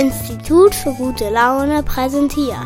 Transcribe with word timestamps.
Institut 0.00 0.74
für 0.74 0.94
gute 0.94 1.28
Laune 1.28 1.82
präsentiert. 1.82 2.56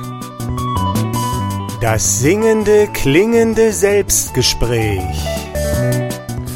Das 1.81 2.21
singende, 2.21 2.87
klingende 2.93 3.73
Selbstgespräch. 3.73 5.03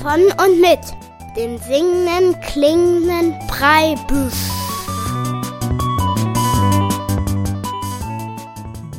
Von 0.00 0.20
und 0.40 0.60
mit 0.60 0.78
dem 1.36 1.58
singenden, 1.58 2.40
klingenden 2.42 3.34
Breibüsch. 3.48 4.34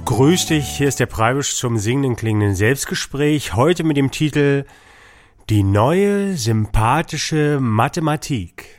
Grüß 0.04 0.48
dich, 0.48 0.68
hier 0.68 0.90
ist 0.90 1.00
der 1.00 1.06
Preibisch 1.06 1.56
zum 1.56 1.78
singenden, 1.78 2.18
klingenden 2.18 2.56
Selbstgespräch. 2.56 3.56
Heute 3.56 3.86
mit 3.86 3.96
dem 3.96 4.12
Titel 4.12 4.66
Die 5.50 5.64
neue, 5.64 6.36
sympathische 6.36 7.60
Mathematik. 7.62 8.79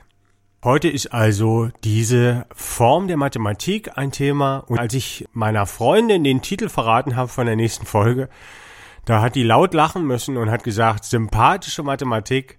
Heute 0.63 0.89
ist 0.91 1.07
also 1.15 1.71
diese 1.85 2.45
Form 2.55 3.09
der 3.09 3.17
Mathematik 3.17 3.97
ein 3.97 4.13
Thema. 4.13 4.59
Und 4.67 4.79
als 4.79 4.93
ich 4.93 5.27
meiner 5.33 5.65
Freundin 5.65 6.23
den 6.23 6.43
Titel 6.43 6.69
verraten 6.69 7.17
habe 7.17 7.29
von 7.29 7.47
der 7.47 7.57
nächsten 7.57 7.87
Folge, 7.87 8.29
da 9.07 9.23
hat 9.23 9.37
die 9.37 9.43
laut 9.43 9.73
lachen 9.73 10.07
müssen 10.07 10.37
und 10.37 10.51
hat 10.51 10.63
gesagt, 10.63 11.05
sympathische 11.05 11.83
Mathematik, 11.83 12.59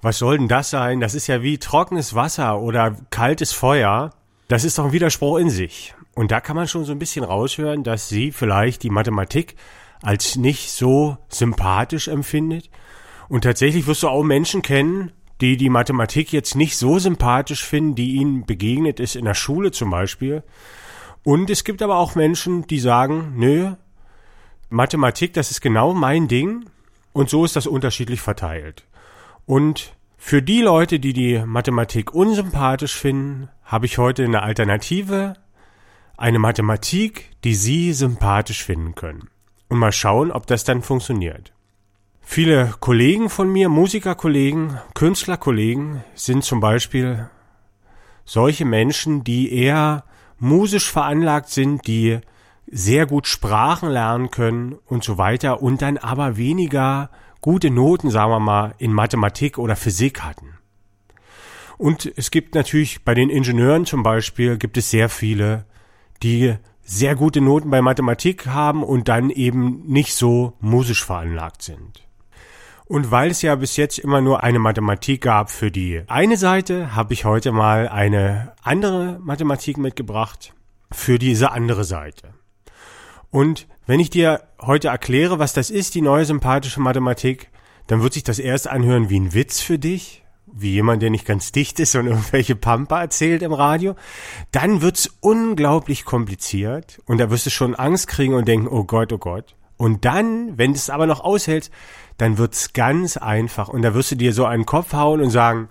was 0.00 0.18
soll 0.18 0.38
denn 0.38 0.48
das 0.48 0.70
sein? 0.70 1.00
Das 1.00 1.14
ist 1.14 1.26
ja 1.26 1.42
wie 1.42 1.58
trockenes 1.58 2.14
Wasser 2.14 2.60
oder 2.60 2.96
kaltes 3.10 3.52
Feuer. 3.52 4.14
Das 4.48 4.64
ist 4.64 4.78
doch 4.78 4.86
ein 4.86 4.92
Widerspruch 4.92 5.36
in 5.36 5.50
sich. 5.50 5.94
Und 6.14 6.30
da 6.30 6.40
kann 6.40 6.56
man 6.56 6.66
schon 6.66 6.86
so 6.86 6.92
ein 6.92 6.98
bisschen 6.98 7.26
raushören, 7.26 7.84
dass 7.84 8.08
sie 8.08 8.32
vielleicht 8.32 8.82
die 8.82 8.90
Mathematik 8.90 9.56
als 10.00 10.36
nicht 10.36 10.70
so 10.70 11.18
sympathisch 11.28 12.08
empfindet. 12.08 12.70
Und 13.28 13.44
tatsächlich 13.44 13.86
wirst 13.86 14.02
du 14.02 14.08
auch 14.08 14.22
Menschen 14.22 14.62
kennen, 14.62 15.12
die 15.40 15.56
die 15.56 15.68
Mathematik 15.68 16.32
jetzt 16.32 16.54
nicht 16.54 16.76
so 16.76 16.98
sympathisch 16.98 17.64
finden, 17.64 17.94
die 17.94 18.12
ihnen 18.14 18.46
begegnet 18.46 19.00
ist 19.00 19.16
in 19.16 19.24
der 19.24 19.34
Schule 19.34 19.72
zum 19.72 19.90
Beispiel. 19.90 20.42
Und 21.24 21.50
es 21.50 21.64
gibt 21.64 21.82
aber 21.82 21.96
auch 21.96 22.14
Menschen, 22.14 22.66
die 22.66 22.78
sagen, 22.78 23.34
nö, 23.36 23.72
Mathematik, 24.68 25.32
das 25.32 25.50
ist 25.50 25.60
genau 25.60 25.94
mein 25.94 26.28
Ding. 26.28 26.66
Und 27.12 27.30
so 27.30 27.44
ist 27.44 27.56
das 27.56 27.66
unterschiedlich 27.66 28.20
verteilt. 28.20 28.84
Und 29.46 29.94
für 30.16 30.42
die 30.42 30.62
Leute, 30.62 31.00
die 31.00 31.12
die 31.12 31.42
Mathematik 31.44 32.12
unsympathisch 32.12 32.94
finden, 32.94 33.48
habe 33.62 33.86
ich 33.86 33.98
heute 33.98 34.24
eine 34.24 34.42
Alternative, 34.42 35.34
eine 36.16 36.38
Mathematik, 36.38 37.30
die 37.44 37.54
Sie 37.54 37.92
sympathisch 37.92 38.64
finden 38.64 38.94
können. 38.94 39.28
Und 39.68 39.78
mal 39.78 39.92
schauen, 39.92 40.30
ob 40.30 40.46
das 40.46 40.64
dann 40.64 40.82
funktioniert. 40.82 41.53
Viele 42.24 42.74
Kollegen 42.80 43.30
von 43.30 43.52
mir, 43.52 43.68
Musikerkollegen, 43.68 44.78
Künstlerkollegen 44.94 46.02
sind 46.14 46.42
zum 46.42 46.58
Beispiel 46.58 47.28
solche 48.24 48.64
Menschen, 48.64 49.22
die 49.22 49.52
eher 49.52 50.04
musisch 50.38 50.90
veranlagt 50.90 51.50
sind, 51.50 51.86
die 51.86 52.18
sehr 52.66 53.06
gut 53.06 53.26
Sprachen 53.26 53.90
lernen 53.90 54.30
können 54.30 54.76
und 54.86 55.04
so 55.04 55.18
weiter 55.18 55.62
und 55.62 55.82
dann 55.82 55.98
aber 55.98 56.36
weniger 56.36 57.10
gute 57.40 57.70
Noten, 57.70 58.10
sagen 58.10 58.32
wir 58.32 58.40
mal, 58.40 58.74
in 58.78 58.92
Mathematik 58.92 59.58
oder 59.58 59.76
Physik 59.76 60.22
hatten. 60.22 60.58
Und 61.76 62.10
es 62.16 62.30
gibt 62.30 62.54
natürlich 62.54 63.04
bei 63.04 63.14
den 63.14 63.30
Ingenieuren 63.30 63.84
zum 63.84 64.02
Beispiel, 64.02 64.56
gibt 64.56 64.76
es 64.76 64.90
sehr 64.90 65.08
viele, 65.08 65.66
die 66.22 66.56
sehr 66.82 67.16
gute 67.16 67.40
Noten 67.40 67.70
bei 67.70 67.82
Mathematik 67.82 68.46
haben 68.46 68.82
und 68.82 69.08
dann 69.08 69.30
eben 69.30 69.82
nicht 69.86 70.14
so 70.14 70.54
musisch 70.60 71.04
veranlagt 71.04 71.62
sind. 71.62 72.03
Und 72.86 73.10
weil 73.10 73.30
es 73.30 73.40
ja 73.40 73.54
bis 73.54 73.76
jetzt 73.76 73.98
immer 73.98 74.20
nur 74.20 74.42
eine 74.42 74.58
Mathematik 74.58 75.22
gab 75.22 75.50
für 75.50 75.70
die 75.70 76.02
eine 76.06 76.36
Seite, 76.36 76.94
habe 76.94 77.14
ich 77.14 77.24
heute 77.24 77.50
mal 77.50 77.88
eine 77.88 78.52
andere 78.62 79.18
Mathematik 79.22 79.78
mitgebracht 79.78 80.52
für 80.92 81.18
diese 81.18 81.50
andere 81.52 81.84
Seite. 81.84 82.34
Und 83.30 83.66
wenn 83.86 84.00
ich 84.00 84.10
dir 84.10 84.42
heute 84.60 84.88
erkläre, 84.88 85.38
was 85.38 85.54
das 85.54 85.70
ist, 85.70 85.94
die 85.94 86.02
neue 86.02 86.26
sympathische 86.26 86.80
Mathematik, 86.80 87.50
dann 87.86 88.02
wird 88.02 88.12
sich 88.12 88.22
das 88.22 88.38
erst 88.38 88.68
anhören 88.68 89.08
wie 89.10 89.18
ein 89.18 89.34
Witz 89.34 89.60
für 89.60 89.78
dich, 89.78 90.22
wie 90.46 90.72
jemand, 90.72 91.02
der 91.02 91.10
nicht 91.10 91.26
ganz 91.26 91.52
dicht 91.52 91.80
ist 91.80 91.96
und 91.96 92.06
irgendwelche 92.06 92.54
Pampa 92.54 93.00
erzählt 93.00 93.42
im 93.42 93.54
Radio. 93.54 93.96
Dann 94.52 94.82
wird's 94.82 95.10
unglaublich 95.20 96.04
kompliziert 96.04 97.00
und 97.06 97.18
da 97.18 97.30
wirst 97.30 97.46
du 97.46 97.50
schon 97.50 97.74
Angst 97.74 98.08
kriegen 98.08 98.34
und 98.34 98.46
denken, 98.46 98.68
oh 98.68 98.84
Gott, 98.84 99.12
oh 99.12 99.18
Gott. 99.18 99.56
Und 99.76 100.04
dann, 100.04 100.56
wenn 100.56 100.72
du 100.72 100.76
es 100.76 100.88
aber 100.88 101.06
noch 101.06 101.20
aushältst, 101.20 101.72
dann 102.18 102.38
wird's 102.38 102.72
ganz 102.72 103.16
einfach 103.16 103.68
und 103.68 103.82
da 103.82 103.94
wirst 103.94 104.12
du 104.12 104.16
dir 104.16 104.32
so 104.32 104.44
einen 104.44 104.66
Kopf 104.66 104.92
hauen 104.92 105.20
und 105.20 105.30
sagen, 105.30 105.68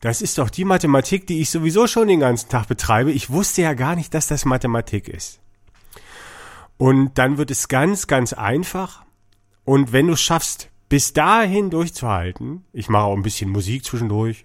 das 0.00 0.20
ist 0.20 0.36
doch 0.36 0.50
die 0.50 0.66
Mathematik, 0.66 1.26
die 1.26 1.40
ich 1.40 1.48
sowieso 1.48 1.86
schon 1.86 2.08
den 2.08 2.20
ganzen 2.20 2.50
Tag 2.50 2.68
betreibe. 2.68 3.10
Ich 3.10 3.30
wusste 3.30 3.62
ja 3.62 3.72
gar 3.72 3.96
nicht, 3.96 4.12
dass 4.12 4.26
das 4.26 4.44
Mathematik 4.44 5.08
ist. 5.08 5.40
Und 6.76 7.16
dann 7.16 7.38
wird 7.38 7.50
es 7.50 7.68
ganz, 7.68 8.06
ganz 8.06 8.34
einfach. 8.34 9.04
Und 9.64 9.92
wenn 9.92 10.06
du 10.06 10.16
schaffst, 10.16 10.68
bis 10.90 11.14
dahin 11.14 11.70
durchzuhalten, 11.70 12.64
ich 12.72 12.90
mache 12.90 13.04
auch 13.04 13.16
ein 13.16 13.22
bisschen 13.22 13.48
Musik 13.48 13.86
zwischendurch, 13.86 14.44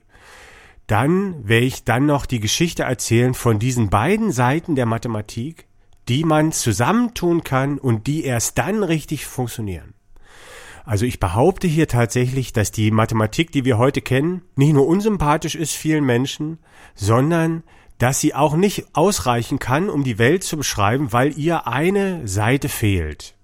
dann 0.88 1.48
werde 1.48 1.66
ich 1.66 1.84
dann 1.84 2.06
noch 2.06 2.26
die 2.26 2.40
Geschichte 2.40 2.84
erzählen 2.84 3.34
von 3.34 3.60
diesen 3.60 3.90
beiden 3.90 4.32
Seiten 4.32 4.76
der 4.76 4.86
Mathematik, 4.86 5.68
die 6.08 6.24
man 6.24 6.52
zusammentun 6.52 7.44
kann 7.44 7.78
und 7.78 8.08
die 8.08 8.24
erst 8.24 8.58
dann 8.58 8.82
richtig 8.82 9.28
funktionieren. 9.28 9.94
Also 10.90 11.06
ich 11.06 11.20
behaupte 11.20 11.68
hier 11.68 11.88
tatsächlich, 11.88 12.52
dass 12.52 12.72
die 12.72 12.90
Mathematik, 12.90 13.52
die 13.52 13.64
wir 13.64 13.78
heute 13.78 14.02
kennen, 14.02 14.42
nicht 14.56 14.74
nur 14.74 14.88
unsympathisch 14.88 15.54
ist 15.54 15.76
vielen 15.76 16.04
Menschen, 16.04 16.58
sondern 16.96 17.62
dass 18.00 18.20
sie 18.20 18.34
auch 18.34 18.56
nicht 18.56 18.86
ausreichen 18.94 19.60
kann, 19.60 19.92
um 19.92 20.04
die 20.04 20.18
Welt 20.18 20.44
zu 20.44 20.58
beschreiben, 20.58 21.14
weil 21.14 21.38
ihr 21.38 21.68
eine 21.68 22.28
Seite 22.28 22.70
fehlt. 22.70 23.36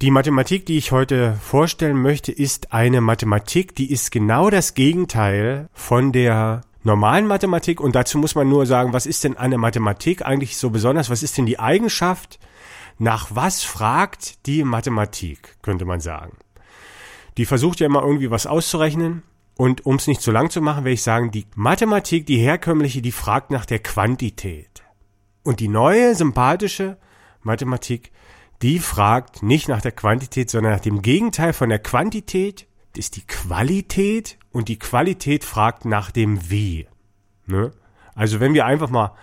Die 0.00 0.10
Mathematik, 0.10 0.64
die 0.64 0.78
ich 0.78 0.90
heute 0.90 1.34
vorstellen 1.34 2.00
möchte, 2.00 2.32
ist 2.32 2.72
eine 2.72 3.02
Mathematik, 3.02 3.74
die 3.74 3.92
ist 3.92 4.10
genau 4.10 4.48
das 4.48 4.72
Gegenteil 4.72 5.68
von 5.74 6.12
der 6.12 6.62
normalen 6.82 7.26
Mathematik 7.26 7.78
und 7.78 7.94
dazu 7.94 8.16
muss 8.16 8.34
man 8.34 8.48
nur 8.48 8.64
sagen, 8.64 8.94
was 8.94 9.04
ist 9.04 9.22
denn 9.22 9.36
eine 9.36 9.58
Mathematik 9.58 10.24
eigentlich 10.24 10.56
so 10.56 10.70
besonders? 10.70 11.10
Was 11.10 11.22
ist 11.22 11.36
denn 11.36 11.44
die 11.44 11.58
Eigenschaft? 11.58 12.38
Nach 12.98 13.28
was 13.30 13.62
fragt 13.62 14.46
die 14.46 14.64
Mathematik, 14.64 15.56
könnte 15.62 15.84
man 15.84 16.00
sagen. 16.00 16.36
Die 17.36 17.46
versucht 17.46 17.78
ja 17.80 17.86
immer 17.86 18.02
irgendwie 18.02 18.30
was 18.30 18.46
auszurechnen 18.46 19.22
und 19.56 19.86
um 19.86 19.96
es 19.96 20.06
nicht 20.06 20.20
zu 20.20 20.32
lang 20.32 20.50
zu 20.50 20.60
machen, 20.60 20.84
werde 20.84 20.94
ich 20.94 21.02
sagen, 21.02 21.30
die 21.30 21.46
Mathematik, 21.54 22.26
die 22.26 22.38
herkömmliche, 22.38 23.00
die 23.00 23.12
fragt 23.12 23.50
nach 23.50 23.66
der 23.66 23.78
Quantität. 23.78 24.82
Und 25.44 25.60
die 25.60 25.68
neue, 25.68 26.14
sympathische 26.14 26.98
Mathematik, 27.42 28.12
die 28.62 28.80
fragt 28.80 29.42
nicht 29.42 29.68
nach 29.68 29.80
der 29.80 29.92
Quantität, 29.92 30.50
sondern 30.50 30.72
nach 30.72 30.80
dem 30.80 31.02
Gegenteil 31.02 31.52
von 31.52 31.68
der 31.68 31.78
Quantität, 31.78 32.66
das 32.92 33.06
ist 33.06 33.16
die 33.16 33.26
Qualität 33.26 34.38
und 34.50 34.68
die 34.68 34.78
Qualität 34.78 35.44
fragt 35.44 35.84
nach 35.84 36.10
dem 36.10 36.50
Wie. 36.50 36.88
Ne? 37.46 37.72
Also 38.14 38.40
wenn 38.40 38.54
wir 38.54 38.66
einfach 38.66 38.90
mal 38.90 39.14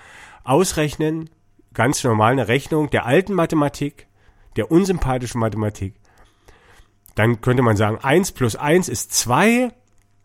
ausrechnen, 0.46 1.30
ganz 1.76 2.04
normal 2.04 2.32
eine 2.32 2.48
Rechnung 2.48 2.90
der 2.90 3.06
alten 3.06 3.34
Mathematik, 3.34 4.08
der 4.56 4.72
unsympathischen 4.72 5.40
Mathematik, 5.40 5.96
dann 7.14 7.42
könnte 7.42 7.64
man 7.64 7.78
sagen, 7.78 8.00
eins 8.02 8.32
plus 8.32 8.56
eins 8.56 8.90
ist 8.90 9.14
zwei 9.14 9.70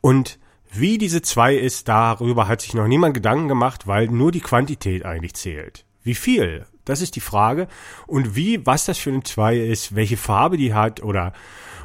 und 0.00 0.38
wie 0.72 0.98
diese 0.98 1.20
zwei 1.20 1.56
ist, 1.56 1.88
darüber 1.88 2.46
hat 2.46 2.60
sich 2.60 2.74
noch 2.74 2.86
niemand 2.86 3.14
Gedanken 3.14 3.48
gemacht, 3.48 3.86
weil 3.86 4.06
nur 4.06 4.30
die 4.30 4.40
Quantität 4.40 5.04
eigentlich 5.04 5.34
zählt. 5.34 5.84
Wie 6.02 6.14
viel? 6.14 6.66
Das 6.84 7.02
ist 7.02 7.16
die 7.16 7.20
Frage. 7.20 7.66
Und 8.06 8.36
wie, 8.36 8.64
was 8.66 8.84
das 8.84 8.98
für 8.98 9.10
eine 9.10 9.22
zwei 9.22 9.56
ist, 9.56 9.94
welche 9.94 10.16
Farbe 10.16 10.56
die 10.56 10.72
hat 10.72 11.02
oder 11.02 11.32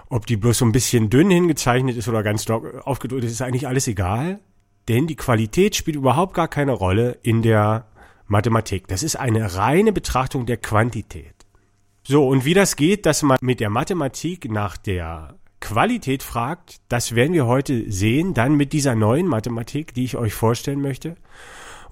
ob 0.09 0.27
die 0.27 0.37
bloß 0.37 0.59
so 0.59 0.65
ein 0.65 0.71
bisschen 0.71 1.09
dünn 1.09 1.31
hingezeichnet 1.31 1.97
ist 1.97 2.07
oder 2.07 2.21
ganz 2.21 2.47
aufgedrückt 2.49 3.23
ist, 3.23 3.31
ist 3.31 3.41
eigentlich 3.41 3.67
alles 3.67 3.87
egal. 3.87 4.39
Denn 4.87 5.07
die 5.07 5.15
Qualität 5.15 5.75
spielt 5.75 5.97
überhaupt 5.97 6.35
gar 6.35 6.47
keine 6.47 6.71
Rolle 6.71 7.17
in 7.23 7.41
der 7.41 7.87
Mathematik. 8.27 8.87
Das 8.87 9.03
ist 9.03 9.15
eine 9.15 9.55
reine 9.55 9.93
Betrachtung 9.93 10.45
der 10.45 10.57
Quantität. 10.57 11.33
So, 12.03 12.27
und 12.27 12.45
wie 12.45 12.53
das 12.53 12.75
geht, 12.75 13.05
dass 13.05 13.23
man 13.23 13.37
mit 13.41 13.59
der 13.59 13.69
Mathematik 13.69 14.51
nach 14.51 14.77
der 14.77 15.35
Qualität 15.59 16.21
fragt, 16.21 16.77
das 16.89 17.15
werden 17.15 17.33
wir 17.33 17.47
heute 17.47 17.91
sehen, 17.91 18.35
dann 18.35 18.55
mit 18.55 18.73
dieser 18.73 18.93
neuen 18.93 19.27
Mathematik, 19.27 19.93
die 19.95 20.03
ich 20.03 20.15
euch 20.15 20.33
vorstellen 20.33 20.81
möchte. 20.81 21.15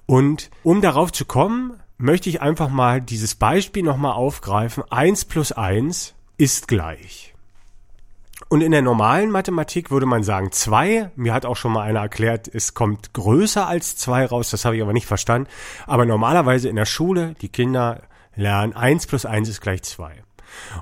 Und 0.06 0.50
um 0.62 0.80
darauf 0.80 1.10
zu 1.10 1.24
kommen, 1.24 1.80
möchte 1.98 2.28
ich 2.28 2.40
einfach 2.40 2.68
mal 2.68 3.00
dieses 3.00 3.34
Beispiel 3.34 3.82
nochmal 3.82 4.12
aufgreifen. 4.12 4.84
Eins 4.90 5.24
plus 5.24 5.50
eins 5.52 6.14
ist 6.36 6.68
gleich. 6.68 7.33
Und 8.54 8.60
in 8.60 8.70
der 8.70 8.82
normalen 8.82 9.32
Mathematik 9.32 9.90
würde 9.90 10.06
man 10.06 10.22
sagen 10.22 10.52
zwei. 10.52 11.10
Mir 11.16 11.34
hat 11.34 11.44
auch 11.44 11.56
schon 11.56 11.72
mal 11.72 11.82
einer 11.82 12.02
erklärt, 12.02 12.46
es 12.46 12.72
kommt 12.72 13.12
größer 13.12 13.66
als 13.66 13.96
zwei 13.96 14.24
raus. 14.24 14.50
Das 14.50 14.64
habe 14.64 14.76
ich 14.76 14.82
aber 14.82 14.92
nicht 14.92 15.08
verstanden. 15.08 15.48
Aber 15.88 16.06
normalerweise 16.06 16.68
in 16.68 16.76
der 16.76 16.86
Schule, 16.86 17.34
die 17.40 17.48
Kinder 17.48 18.02
lernen, 18.36 18.72
eins 18.72 19.08
plus 19.08 19.26
eins 19.26 19.48
ist 19.48 19.60
gleich 19.60 19.82
zwei. 19.82 20.22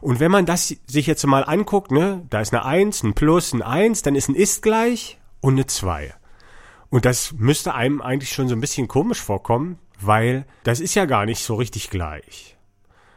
Und 0.02 0.20
wenn 0.20 0.30
man 0.30 0.44
das 0.44 0.76
sich 0.86 1.06
jetzt 1.06 1.26
mal 1.26 1.44
anguckt, 1.44 1.92
ne, 1.92 2.26
da 2.28 2.42
ist 2.42 2.52
eine 2.52 2.66
eins, 2.66 3.02
ein 3.04 3.14
Plus, 3.14 3.54
ein 3.54 3.62
eins, 3.62 4.02
dann 4.02 4.16
ist 4.16 4.28
ein 4.28 4.34
Ist 4.34 4.60
gleich 4.60 5.18
und 5.40 5.54
eine 5.54 5.64
zwei. 5.64 6.12
Und 6.90 7.06
das 7.06 7.32
müsste 7.32 7.72
einem 7.72 8.02
eigentlich 8.02 8.34
schon 8.34 8.48
so 8.48 8.54
ein 8.54 8.60
bisschen 8.60 8.86
komisch 8.86 9.22
vorkommen, 9.22 9.78
weil 9.98 10.44
das 10.62 10.78
ist 10.78 10.94
ja 10.94 11.06
gar 11.06 11.24
nicht 11.24 11.42
so 11.42 11.54
richtig 11.54 11.88
gleich. 11.88 12.58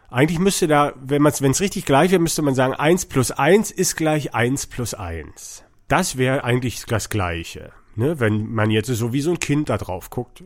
Eigentlich 0.10 0.40
müsste 0.40 0.68
da, 0.68 0.94
wenn 1.02 1.22
man 1.22 1.32
es 1.32 1.62
richtig 1.62 1.86
gleich 1.86 2.12
wäre, 2.12 2.22
müsste 2.22 2.42
man 2.42 2.56
sagen, 2.56 2.74
1 2.74 3.08
plus 3.08 3.32
1 3.32 3.72
ist 3.72 3.96
gleich 3.96 4.34
1 4.34 4.68
plus 4.68 4.94
1. 4.94 5.64
Das 5.88 6.18
wäre 6.18 6.44
eigentlich 6.44 6.86
das 6.86 7.10
Gleiche, 7.10 7.72
ne? 7.96 8.20
wenn 8.20 8.52
man 8.52 8.72
jetzt 8.72 8.88
so 8.88 9.14
wie 9.14 9.22
so 9.22 9.32
ein 9.32 9.40
Kind 9.40 9.70
da 9.70 9.78
drauf 9.78 10.10
guckt. 10.10 10.44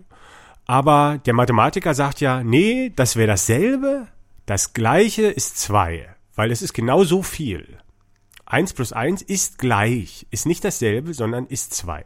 Aber 0.65 1.19
der 1.25 1.33
Mathematiker 1.33 1.93
sagt 1.93 2.21
ja, 2.21 2.43
nee, 2.43 2.91
das 2.95 3.15
wäre 3.15 3.27
dasselbe, 3.27 4.07
das 4.45 4.73
Gleiche 4.73 5.23
ist 5.23 5.59
2, 5.59 6.07
weil 6.35 6.51
es 6.51 6.61
ist 6.61 6.73
genau 6.73 7.03
so 7.03 7.23
viel. 7.23 7.77
1 8.45 8.73
plus 8.73 8.93
1 8.93 9.21
ist 9.21 9.59
gleich, 9.59 10.25
ist 10.31 10.47
nicht 10.47 10.63
dasselbe, 10.65 11.13
sondern 11.13 11.45
ist 11.45 11.73
2. 11.75 12.03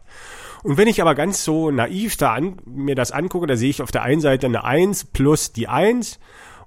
Und 0.64 0.78
wenn 0.78 0.88
ich 0.88 1.02
aber 1.02 1.16
ganz 1.16 1.44
so 1.44 1.72
naiv 1.72 2.18
da 2.18 2.34
an, 2.34 2.58
mir 2.66 2.96
das 2.96 3.12
angucke, 3.12 3.48
da 3.48 3.56
sehe 3.56 3.70
ich 3.70 3.82
auf 3.82 3.92
der 3.92 4.04
einen 4.04 4.22
Seite 4.22 4.48
eine 4.48 4.64
1 4.64 5.06
plus 5.06 5.54
die 5.54 5.68
1 5.68 6.20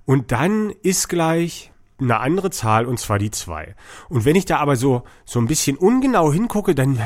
und 0.06 0.32
dann 0.32 0.70
ist 0.82 1.08
gleich 1.08 1.72
eine 1.98 2.20
andere 2.20 2.50
Zahl 2.50 2.86
und 2.86 2.98
zwar 2.98 3.18
die 3.18 3.30
2. 3.30 3.74
Und 4.08 4.24
wenn 4.24 4.36
ich 4.36 4.44
da 4.44 4.58
aber 4.58 4.76
so, 4.76 5.02
so 5.24 5.40
ein 5.40 5.46
bisschen 5.46 5.76
ungenau 5.76 6.32
hingucke, 6.32 6.74
dann 6.74 7.00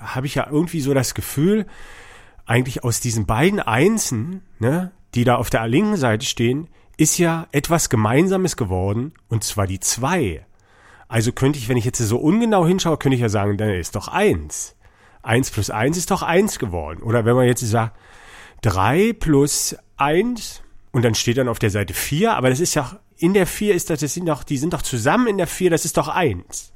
habe 0.00 0.26
ich 0.26 0.34
ja 0.34 0.48
irgendwie 0.50 0.80
so 0.80 0.94
das 0.94 1.14
Gefühl, 1.14 1.66
eigentlich 2.46 2.84
aus 2.84 3.00
diesen 3.00 3.26
beiden 3.26 3.60
Einsen, 3.60 4.42
ne, 4.58 4.92
die 5.14 5.24
da 5.24 5.36
auf 5.36 5.50
der 5.50 5.66
linken 5.68 5.96
Seite 5.96 6.24
stehen, 6.24 6.68
ist 6.96 7.18
ja 7.18 7.46
etwas 7.52 7.90
Gemeinsames 7.90 8.56
geworden 8.56 9.12
und 9.28 9.44
zwar 9.44 9.66
die 9.66 9.80
2. 9.80 10.44
Also 11.08 11.32
könnte 11.32 11.58
ich, 11.58 11.68
wenn 11.68 11.76
ich 11.76 11.84
jetzt 11.84 11.98
so 11.98 12.16
ungenau 12.16 12.66
hinschaue, 12.66 12.96
könnte 12.96 13.16
ich 13.16 13.20
ja 13.20 13.28
sagen, 13.28 13.58
dann 13.58 13.70
ist 13.70 13.96
doch 13.96 14.08
eins. 14.08 14.76
Eins 15.22 15.50
plus 15.50 15.70
eins 15.70 15.96
ist 15.96 16.10
doch 16.10 16.22
eins 16.22 16.58
geworden. 16.58 17.02
Oder 17.02 17.24
wenn 17.24 17.36
man 17.36 17.46
jetzt 17.46 17.60
sagt, 17.60 17.96
drei 18.62 19.12
plus 19.12 19.76
eins 19.96 20.61
und 20.92 21.02
dann 21.02 21.14
steht 21.14 21.38
dann 21.38 21.48
auf 21.48 21.58
der 21.58 21.70
Seite 21.70 21.94
vier, 21.94 22.34
aber 22.34 22.50
das 22.50 22.60
ist 22.60 22.74
ja, 22.74 23.00
in 23.16 23.34
der 23.34 23.46
vier 23.46 23.74
ist 23.74 23.90
das, 23.90 24.00
das 24.00 24.14
sind 24.14 24.26
doch, 24.26 24.44
die 24.44 24.58
sind 24.58 24.74
doch 24.74 24.82
zusammen 24.82 25.26
in 25.26 25.38
der 25.38 25.46
vier, 25.46 25.70
das 25.70 25.84
ist 25.84 25.96
doch 25.96 26.08
eins. 26.08 26.72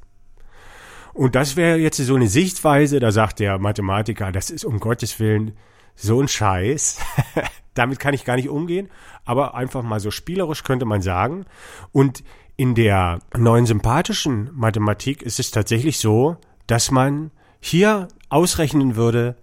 Und 1.13 1.35
das 1.35 1.55
wäre 1.55 1.77
jetzt 1.77 1.97
so 1.97 2.15
eine 2.15 2.27
Sichtweise, 2.27 2.99
da 2.99 3.11
sagt 3.11 3.39
der 3.39 3.57
Mathematiker, 3.57 4.31
das 4.31 4.49
ist 4.49 4.65
um 4.65 4.79
Gottes 4.79 5.19
Willen 5.19 5.53
so 5.95 6.21
ein 6.21 6.27
Scheiß. 6.27 6.99
Damit 7.73 7.99
kann 7.99 8.13
ich 8.13 8.25
gar 8.25 8.35
nicht 8.35 8.49
umgehen, 8.49 8.89
aber 9.25 9.55
einfach 9.55 9.83
mal 9.83 9.99
so 9.99 10.11
spielerisch 10.11 10.63
könnte 10.63 10.85
man 10.85 11.01
sagen. 11.01 11.45
Und 11.91 12.23
in 12.55 12.75
der 12.75 13.19
neuen 13.35 13.65
sympathischen 13.65 14.49
Mathematik 14.53 15.21
ist 15.21 15.39
es 15.39 15.51
tatsächlich 15.51 15.99
so, 15.99 16.37
dass 16.65 16.91
man 16.91 17.31
hier 17.59 18.07
ausrechnen 18.29 18.95
würde, 18.95 19.37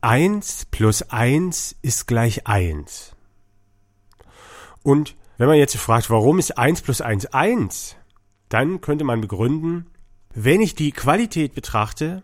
1 0.00 0.66
plus 0.70 1.02
1 1.02 1.76
ist 1.82 2.06
gleich 2.06 2.46
1. 2.46 3.16
Und 4.88 5.16
wenn 5.36 5.48
man 5.48 5.58
jetzt 5.58 5.76
fragt, 5.76 6.08
warum 6.08 6.38
ist 6.38 6.56
1 6.56 6.80
plus 6.80 7.02
1 7.02 7.26
1, 7.26 7.96
dann 8.48 8.80
könnte 8.80 9.04
man 9.04 9.20
begründen, 9.20 9.90
wenn 10.32 10.62
ich 10.62 10.74
die 10.74 10.92
Qualität 10.92 11.54
betrachte, 11.54 12.22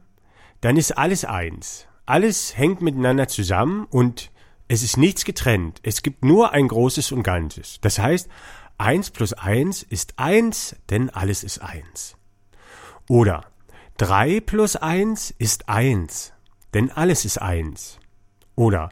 dann 0.62 0.78
ist 0.78 0.96
alles 0.96 1.26
1. 1.26 1.87
Alles 2.06 2.56
hängt 2.56 2.81
miteinander 2.81 3.28
zusammen 3.28 3.87
und 3.90 4.31
es 4.66 4.82
ist 4.82 4.96
nichts 4.96 5.26
getrennt. 5.26 5.81
Es 5.82 6.00
gibt 6.00 6.25
nur 6.25 6.52
ein 6.52 6.69
Großes 6.69 7.12
und 7.12 7.22
Ganzes. 7.22 7.81
Das 7.82 7.99
heißt, 7.99 8.31
1 8.78 9.10
plus 9.10 9.34
1 9.34 9.82
ist 9.82 10.19
1, 10.19 10.76
denn 10.88 11.10
alles 11.10 11.44
ist 11.44 11.58
1. 11.58 12.17
Oder 13.10 13.44
3 13.99 14.40
plus 14.40 14.76
1 14.76 15.34
ist 15.37 15.69
1, 15.69 16.32
denn 16.72 16.90
alles 16.90 17.26
ist 17.26 17.43
1. 17.43 17.99
Oder 18.55 18.88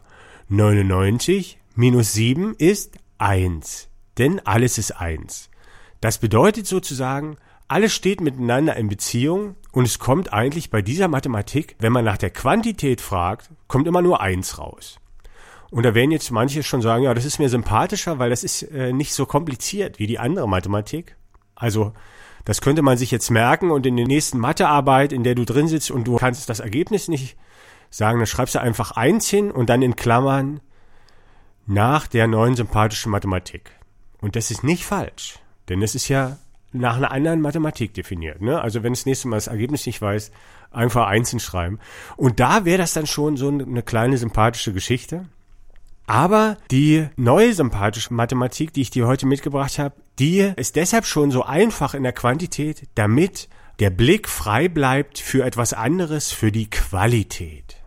99 0.47 1.57
minus 1.73 2.13
7 2.13 2.53
ist 2.53 2.99
1, 3.23 3.89
denn 4.17 4.41
alles 4.45 4.77
ist 4.77 4.91
1. 4.91 5.49
Das 6.01 6.17
bedeutet 6.17 6.67
sozusagen, 6.67 7.37
alles 7.67 7.93
steht 7.93 8.21
miteinander 8.21 8.75
in 8.75 8.89
Beziehung 8.89 9.55
und 9.71 9.85
es 9.85 9.97
kommt 9.97 10.33
eigentlich 10.33 10.69
bei 10.69 10.81
dieser 10.81 11.07
Mathematik, 11.07 11.75
wenn 11.79 11.93
man 11.93 12.05
nach 12.05 12.17
der 12.17 12.29
Quantität 12.29 13.01
fragt, 13.01 13.49
kommt 13.67 13.87
immer 13.87 14.01
nur 14.01 14.21
1 14.21 14.59
raus. 14.59 14.99
Und 15.71 15.83
da 15.83 15.95
werden 15.95 16.11
jetzt 16.11 16.29
manche 16.29 16.61
schon 16.61 16.83
sagen, 16.83 17.03
ja, 17.03 17.13
das 17.13 17.25
ist 17.25 17.39
mir 17.39 17.49
sympathischer, 17.49 18.19
weil 18.19 18.29
das 18.29 18.43
ist 18.43 18.61
äh, 18.63 18.93
nicht 18.93 19.13
so 19.13 19.25
kompliziert 19.25 19.97
wie 19.97 20.05
die 20.05 20.19
andere 20.19 20.47
Mathematik. 20.47 21.15
Also 21.55 21.93
das 22.45 22.61
könnte 22.61 22.81
man 22.81 22.97
sich 22.97 23.09
jetzt 23.09 23.31
merken 23.31 23.71
und 23.71 23.85
in 23.85 23.95
der 23.95 24.05
nächsten 24.05 24.37
Mathearbeit, 24.37 25.13
in 25.13 25.23
der 25.23 25.33
du 25.33 25.45
drin 25.45 25.67
sitzt 25.67 25.89
und 25.89 26.05
du 26.05 26.17
kannst 26.17 26.47
das 26.49 26.59
Ergebnis 26.59 27.07
nicht 27.07 27.37
sagen, 27.89 28.19
dann 28.19 28.27
schreibst 28.27 28.53
du 28.53 28.61
einfach 28.61 28.91
eins 28.91 29.29
hin 29.29 29.49
und 29.49 29.69
dann 29.69 29.81
in 29.81 29.95
Klammern 29.95 30.59
nach 31.65 32.07
der 32.07 32.27
neuen 32.27 32.55
sympathischen 32.55 33.11
Mathematik. 33.11 33.71
Und 34.21 34.35
das 34.35 34.51
ist 34.51 34.63
nicht 34.63 34.85
falsch, 34.85 35.39
denn 35.69 35.81
es 35.81 35.95
ist 35.95 36.07
ja 36.07 36.37
nach 36.71 36.97
einer 36.97 37.11
anderen 37.11 37.41
Mathematik 37.41 37.93
definiert. 37.93 38.41
Ne? 38.41 38.59
Also 38.59 38.83
wenn 38.83 38.93
das 38.93 39.05
nächste 39.05 39.27
Mal 39.27 39.37
das 39.37 39.47
Ergebnis 39.47 39.85
nicht 39.85 40.01
weiß, 40.01 40.31
einfach 40.71 41.07
eins 41.07 41.29
hinschreiben. 41.29 41.79
Und 42.17 42.39
da 42.39 42.65
wäre 42.65 42.79
das 42.79 42.93
dann 42.93 43.05
schon 43.05 43.37
so 43.37 43.47
eine 43.49 43.83
kleine 43.83 44.17
sympathische 44.17 44.73
Geschichte. 44.73 45.25
Aber 46.05 46.57
die 46.71 47.07
neue 47.15 47.53
sympathische 47.53 48.13
Mathematik, 48.13 48.73
die 48.73 48.81
ich 48.81 48.89
dir 48.89 49.07
heute 49.07 49.25
mitgebracht 49.25 49.79
habe, 49.79 49.95
die 50.19 50.51
ist 50.55 50.75
deshalb 50.75 51.05
schon 51.05 51.31
so 51.31 51.43
einfach 51.43 51.93
in 51.93 52.03
der 52.03 52.11
Quantität, 52.11 52.87
damit 52.95 53.47
der 53.79 53.89
Blick 53.89 54.27
frei 54.27 54.67
bleibt 54.67 55.19
für 55.19 55.45
etwas 55.45 55.73
anderes, 55.73 56.31
für 56.31 56.51
die 56.51 56.69
Qualität. 56.69 57.77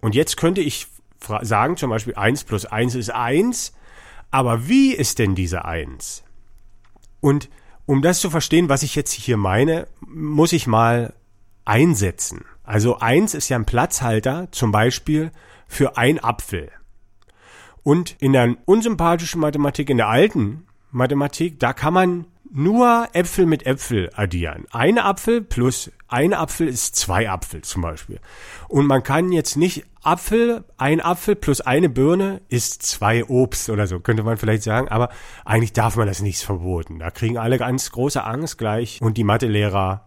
Und 0.00 0.14
jetzt 0.14 0.36
könnte 0.36 0.60
ich 0.60 0.86
sagen, 1.42 1.76
zum 1.76 1.90
Beispiel 1.90 2.14
1 2.14 2.44
plus 2.44 2.66
1 2.66 2.94
ist 2.94 3.10
1, 3.10 3.72
aber 4.30 4.68
wie 4.68 4.92
ist 4.92 5.18
denn 5.18 5.34
diese 5.34 5.64
1? 5.64 6.24
Und 7.20 7.48
um 7.86 8.02
das 8.02 8.20
zu 8.20 8.30
verstehen, 8.30 8.68
was 8.68 8.82
ich 8.82 8.94
jetzt 8.94 9.12
hier 9.12 9.36
meine, 9.36 9.88
muss 10.00 10.52
ich 10.52 10.66
mal 10.66 11.14
einsetzen. 11.64 12.44
Also 12.62 12.98
1 12.98 13.34
ist 13.34 13.48
ja 13.48 13.56
ein 13.56 13.66
Platzhalter, 13.66 14.48
zum 14.52 14.72
Beispiel 14.72 15.32
für 15.66 15.96
ein 15.96 16.22
Apfel. 16.22 16.70
Und 17.82 18.16
in 18.20 18.32
der 18.32 18.56
unsympathischen 18.64 19.40
Mathematik, 19.40 19.90
in 19.90 19.96
der 19.96 20.08
alten 20.08 20.66
Mathematik, 20.90 21.58
da 21.58 21.72
kann 21.72 21.94
man 21.94 22.26
nur 22.52 23.08
Äpfel 23.12 23.46
mit 23.46 23.66
Äpfel 23.66 24.10
addieren. 24.14 24.66
Ein 24.70 24.98
Apfel 24.98 25.40
plus 25.40 25.90
ein 26.08 26.34
Apfel 26.34 26.68
ist 26.68 26.96
zwei 26.96 27.30
Apfel 27.30 27.62
zum 27.62 27.82
Beispiel. 27.82 28.20
Und 28.68 28.86
man 28.86 29.02
kann 29.02 29.32
jetzt 29.32 29.56
nicht 29.56 29.84
Apfel, 30.02 30.64
ein 30.76 31.00
Apfel 31.00 31.36
plus 31.36 31.60
eine 31.60 31.88
Birne 31.88 32.40
ist 32.48 32.82
zwei 32.82 33.24
Obst 33.24 33.70
oder 33.70 33.86
so, 33.86 34.00
könnte 34.00 34.22
man 34.22 34.36
vielleicht 34.36 34.62
sagen. 34.62 34.88
Aber 34.88 35.10
eigentlich 35.44 35.72
darf 35.72 35.96
man 35.96 36.06
das 36.06 36.22
nicht 36.22 36.42
verboten. 36.42 36.98
Da 36.98 37.10
kriegen 37.10 37.38
alle 37.38 37.58
ganz 37.58 37.92
große 37.92 38.24
Angst 38.24 38.58
gleich 38.58 39.00
und 39.00 39.16
die 39.16 39.24
Mathelehrer 39.24 40.06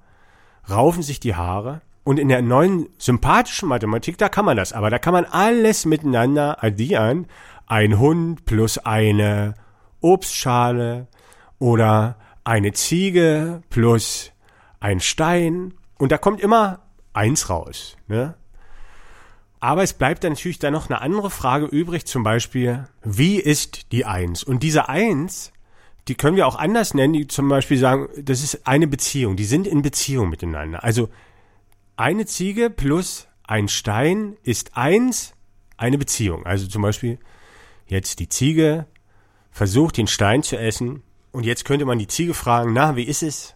raufen 0.69 1.03
sich 1.03 1.19
die 1.19 1.35
Haare. 1.35 1.81
Und 2.05 2.19
in 2.19 2.27
der 2.27 2.41
neuen 2.41 2.89
sympathischen 2.97 3.69
Mathematik, 3.69 4.17
da 4.17 4.27
kann 4.27 4.43
man 4.43 4.57
das. 4.57 4.73
Aber 4.73 4.89
da 4.89 4.99
kann 4.99 5.13
man 5.13 5.23
alles 5.23 5.85
miteinander 5.85 6.61
addieren 6.61 7.27
ein 7.67 7.97
Hund 7.97 8.45
plus 8.45 8.77
eine 8.77 9.55
Obstschale 10.01 11.07
oder 11.59 12.17
eine 12.43 12.73
Ziege 12.73 13.61
plus 13.69 14.31
ein 14.79 14.99
Stein 14.99 15.73
und 15.97 16.11
da 16.11 16.17
kommt 16.17 16.41
immer 16.41 16.79
eins 17.13 17.49
raus. 17.49 17.97
Ne? 18.07 18.35
Aber 19.59 19.83
es 19.83 19.93
bleibt 19.93 20.23
dann 20.23 20.33
natürlich 20.33 20.59
dann 20.59 20.73
noch 20.73 20.89
eine 20.89 21.01
andere 21.01 21.29
Frage 21.29 21.65
übrig, 21.65 22.05
zum 22.05 22.23
Beispiel, 22.23 22.87
wie 23.01 23.37
ist 23.37 23.91
die 23.93 24.05
Eins? 24.05 24.43
Und 24.43 24.61
diese 24.61 24.89
Eins, 24.89 25.53
die 26.09 26.15
können 26.15 26.35
wir 26.35 26.47
auch 26.47 26.57
anders 26.57 26.93
nennen, 26.93 27.13
die 27.13 27.27
zum 27.27 27.47
Beispiel 27.47 27.77
sagen, 27.77 28.09
das 28.21 28.43
ist 28.43 28.67
eine 28.67 28.87
Beziehung, 28.87 29.37
die 29.37 29.45
sind 29.45 29.67
in 29.67 29.81
Beziehung 29.81 30.29
miteinander. 30.29 30.83
Also 30.83 31.09
eine 31.95 32.25
Ziege 32.25 32.69
plus 32.69 33.27
ein 33.45 33.69
Stein 33.69 34.35
ist 34.43 34.75
eins, 34.75 35.33
eine 35.77 35.97
Beziehung. 35.97 36.45
Also 36.45 36.67
zum 36.67 36.81
Beispiel 36.81 37.19
Jetzt 37.87 38.19
die 38.19 38.29
Ziege 38.29 38.87
versucht 39.51 39.97
den 39.97 40.07
Stein 40.07 40.43
zu 40.43 40.57
essen 40.57 41.03
und 41.33 41.45
jetzt 41.45 41.65
könnte 41.65 41.83
man 41.85 41.99
die 41.99 42.07
Ziege 42.07 42.33
fragen, 42.33 42.71
na, 42.73 42.95
wie 42.95 43.03
ist 43.03 43.23
es? 43.23 43.55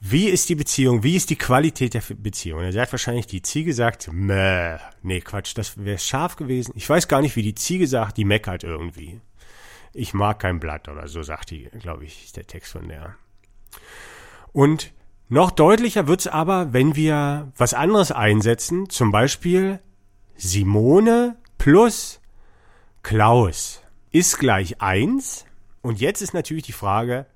Wie 0.00 0.28
ist 0.28 0.48
die 0.48 0.54
Beziehung? 0.54 1.02
Wie 1.02 1.16
ist 1.16 1.30
die 1.30 1.36
Qualität 1.36 1.94
der 1.94 2.02
Beziehung? 2.16 2.58
Und 2.58 2.64
er 2.64 2.72
sagt 2.72 2.92
wahrscheinlich, 2.92 3.26
die 3.26 3.42
Ziege 3.42 3.72
sagt, 3.72 4.12
Mäh. 4.12 4.78
nee, 5.02 5.20
Quatsch, 5.20 5.56
das 5.56 5.82
wäre 5.82 5.98
scharf 5.98 6.36
gewesen. 6.36 6.72
Ich 6.74 6.88
weiß 6.88 7.08
gar 7.08 7.22
nicht, 7.22 7.36
wie 7.36 7.42
die 7.42 7.54
Ziege 7.54 7.86
sagt, 7.86 8.16
die 8.16 8.24
meckert 8.24 8.64
irgendwie. 8.64 9.20
Ich 9.92 10.12
mag 10.12 10.40
kein 10.40 10.58
Blatt 10.58 10.88
oder 10.88 11.06
so, 11.06 11.22
sagt 11.22 11.50
die, 11.50 11.70
glaube 11.80 12.04
ich, 12.04 12.24
ist 12.24 12.36
der 12.36 12.46
Text 12.46 12.72
von 12.72 12.88
der. 12.88 13.14
Und 14.52 14.92
noch 15.28 15.50
deutlicher 15.50 16.06
wird's 16.06 16.26
aber, 16.26 16.72
wenn 16.72 16.96
wir 16.96 17.52
was 17.56 17.72
anderes 17.72 18.12
einsetzen, 18.12 18.90
zum 18.90 19.10
Beispiel 19.10 19.80
Simone 20.36 21.36
plus 21.56 22.20
Klaus 23.02 23.82
ist 24.10 24.38
gleich 24.38 24.80
eins. 24.80 25.46
Und 25.84 26.00
jetzt 26.00 26.22
ist 26.22 26.32
natürlich 26.32 26.62
die 26.64 26.72
Frage, 26.72 27.26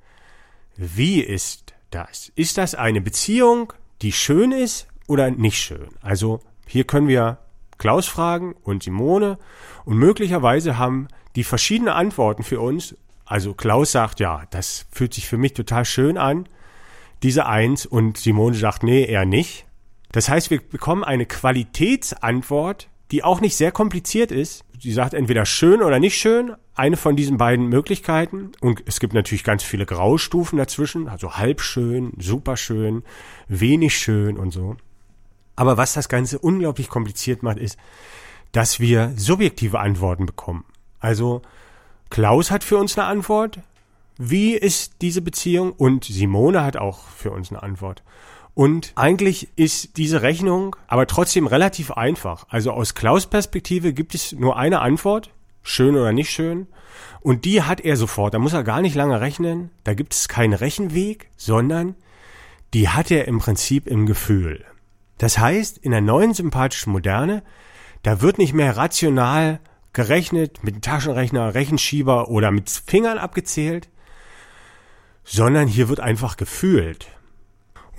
wie 0.75 1.21
ist 1.21 1.75
das? 1.91 2.33
Ist 2.35 2.57
das 2.57 2.75
eine 2.75 3.03
Beziehung, 3.03 3.75
die 4.01 4.11
schön 4.11 4.53
ist 4.53 4.89
oder 5.07 5.31
nicht 5.31 5.59
schön? 5.59 5.91
Also 6.01 6.41
hier 6.67 6.85
können 6.85 7.09
wir 7.09 7.37
Klaus 7.77 8.07
fragen 8.07 8.55
und 8.65 8.83
Simone 8.83 9.39
und 9.85 9.99
möglicherweise 9.99 10.79
haben 10.79 11.09
die 11.37 11.45
verschiedenen 11.45 11.93
Antworten 11.93 12.43
für 12.43 12.59
uns. 12.59 12.97
Also 13.27 13.53
Klaus 13.53 13.93
sagt, 13.93 14.19
ja, 14.19 14.45
das 14.49 14.87
fühlt 14.91 15.13
sich 15.13 15.29
für 15.29 15.37
mich 15.37 15.53
total 15.53 15.85
schön 15.85 16.17
an, 16.17 16.49
diese 17.23 17.45
Eins, 17.45 17.85
und 17.85 18.17
Simone 18.17 18.57
sagt, 18.57 18.83
nee, 18.83 19.05
eher 19.05 19.27
nicht. 19.27 19.67
Das 20.11 20.31
heißt, 20.31 20.49
wir 20.51 20.67
bekommen 20.67 21.05
eine 21.05 21.27
Qualitätsantwort, 21.27 22.89
die 23.11 23.23
auch 23.25 23.43
nicht 23.43 23.57
sehr 23.57 23.73
kompliziert 23.73 24.33
ist. 24.33 24.65
Sie 24.81 24.93
sagt 24.93 25.15
entweder 25.15 25.45
schön 25.45 25.83
oder 25.83 25.99
nicht 25.99 26.17
schön, 26.17 26.55
eine 26.75 26.97
von 26.97 27.17
diesen 27.17 27.37
beiden 27.37 27.69
Möglichkeiten. 27.69 28.53
Und 28.61 28.83
es 28.87 29.01
gibt 29.01 29.13
natürlich 29.13 29.45
ganz 29.45 29.63
viele 29.63 29.87
Graustufen 29.87 30.59
dazwischen, 30.59 31.09
also 31.09 31.37
halb 31.37 31.61
schön, 31.61 32.13
super 32.19 32.57
schön, 32.57 33.03
wenig 33.49 33.99
schön 33.99 34.37
und 34.37 34.53
so. 34.53 34.77
Aber 35.57 35.77
was 35.77 35.95
das 35.95 36.09
Ganze 36.09 36.39
unglaublich 36.39 36.89
kompliziert 36.89 37.43
macht, 37.43 37.59
ist, 37.59 37.79
dass 38.53 38.79
wir 38.79 39.13
subjektive 39.17 39.81
Antworten 39.81 40.27
bekommen. 40.27 40.65
Also 41.01 41.43
Klaus 42.11 42.51
hat 42.51 42.63
für 42.63 42.77
uns 42.77 42.97
eine 42.97 43.09
Antwort. 43.09 43.59
Wie 44.17 44.55
ist 44.55 45.03
diese 45.03 45.21
Beziehung? 45.21 45.73
Und 45.73 46.05
Simone 46.05 46.63
hat 46.63 46.77
auch 46.77 47.09
für 47.09 47.31
uns 47.33 47.51
eine 47.51 47.63
Antwort. 47.63 48.03
Und 48.59 48.91
eigentlich 48.97 49.51
ist 49.55 49.99
diese 49.99 50.23
Rechnung 50.23 50.75
aber 50.89 51.07
trotzdem 51.07 51.47
relativ 51.47 51.93
einfach. 51.93 52.45
Also 52.49 52.73
aus 52.73 52.97
Klaus 52.97 53.29
Perspektive 53.29 53.93
gibt 53.93 54.17
es 54.17 54.33
nur 54.33 54.57
eine 54.57 54.81
Antwort, 54.81 55.31
schön 55.63 55.95
oder 55.95 56.11
nicht 56.11 56.33
schön. 56.33 56.67
Und 57.21 57.45
die 57.45 57.63
hat 57.63 57.81
er 57.81 57.97
sofort. 57.97 58.35
Da 58.35 58.41
muss 58.41 58.55
er 58.55 58.65
gar 58.65 58.81
nicht 58.81 58.97
lange 58.97 59.21
rechnen. 59.21 59.71
Da 59.85 59.95
gibt 59.95 60.13
es 60.13 60.27
keinen 60.27 60.55
Rechenweg, 60.55 61.31
sondern 61.37 61.95
die 62.75 62.89
hat 62.89 63.13
er 63.13 63.29
im 63.29 63.39
Prinzip 63.39 63.87
im 63.87 64.07
Gefühl. 64.07 64.65
Das 65.19 65.39
heißt, 65.39 65.79
in 65.79 65.93
der 65.93 66.01
neuen 66.01 66.35
sympathischen 66.35 66.93
Moderne, 66.93 67.45
da 68.03 68.23
wird 68.23 68.39
nicht 68.39 68.55
mehr 68.55 68.77
rational 68.77 69.61
gerechnet 69.93 70.65
mit 70.65 70.83
Taschenrechner, 70.83 71.55
Rechenschieber 71.55 72.29
oder 72.29 72.51
mit 72.51 72.69
Fingern 72.71 73.19
abgezählt, 73.19 73.89
sondern 75.23 75.69
hier 75.69 75.89
wird 75.89 76.01
einfach 76.01 76.37
gefühlt. 76.37 77.07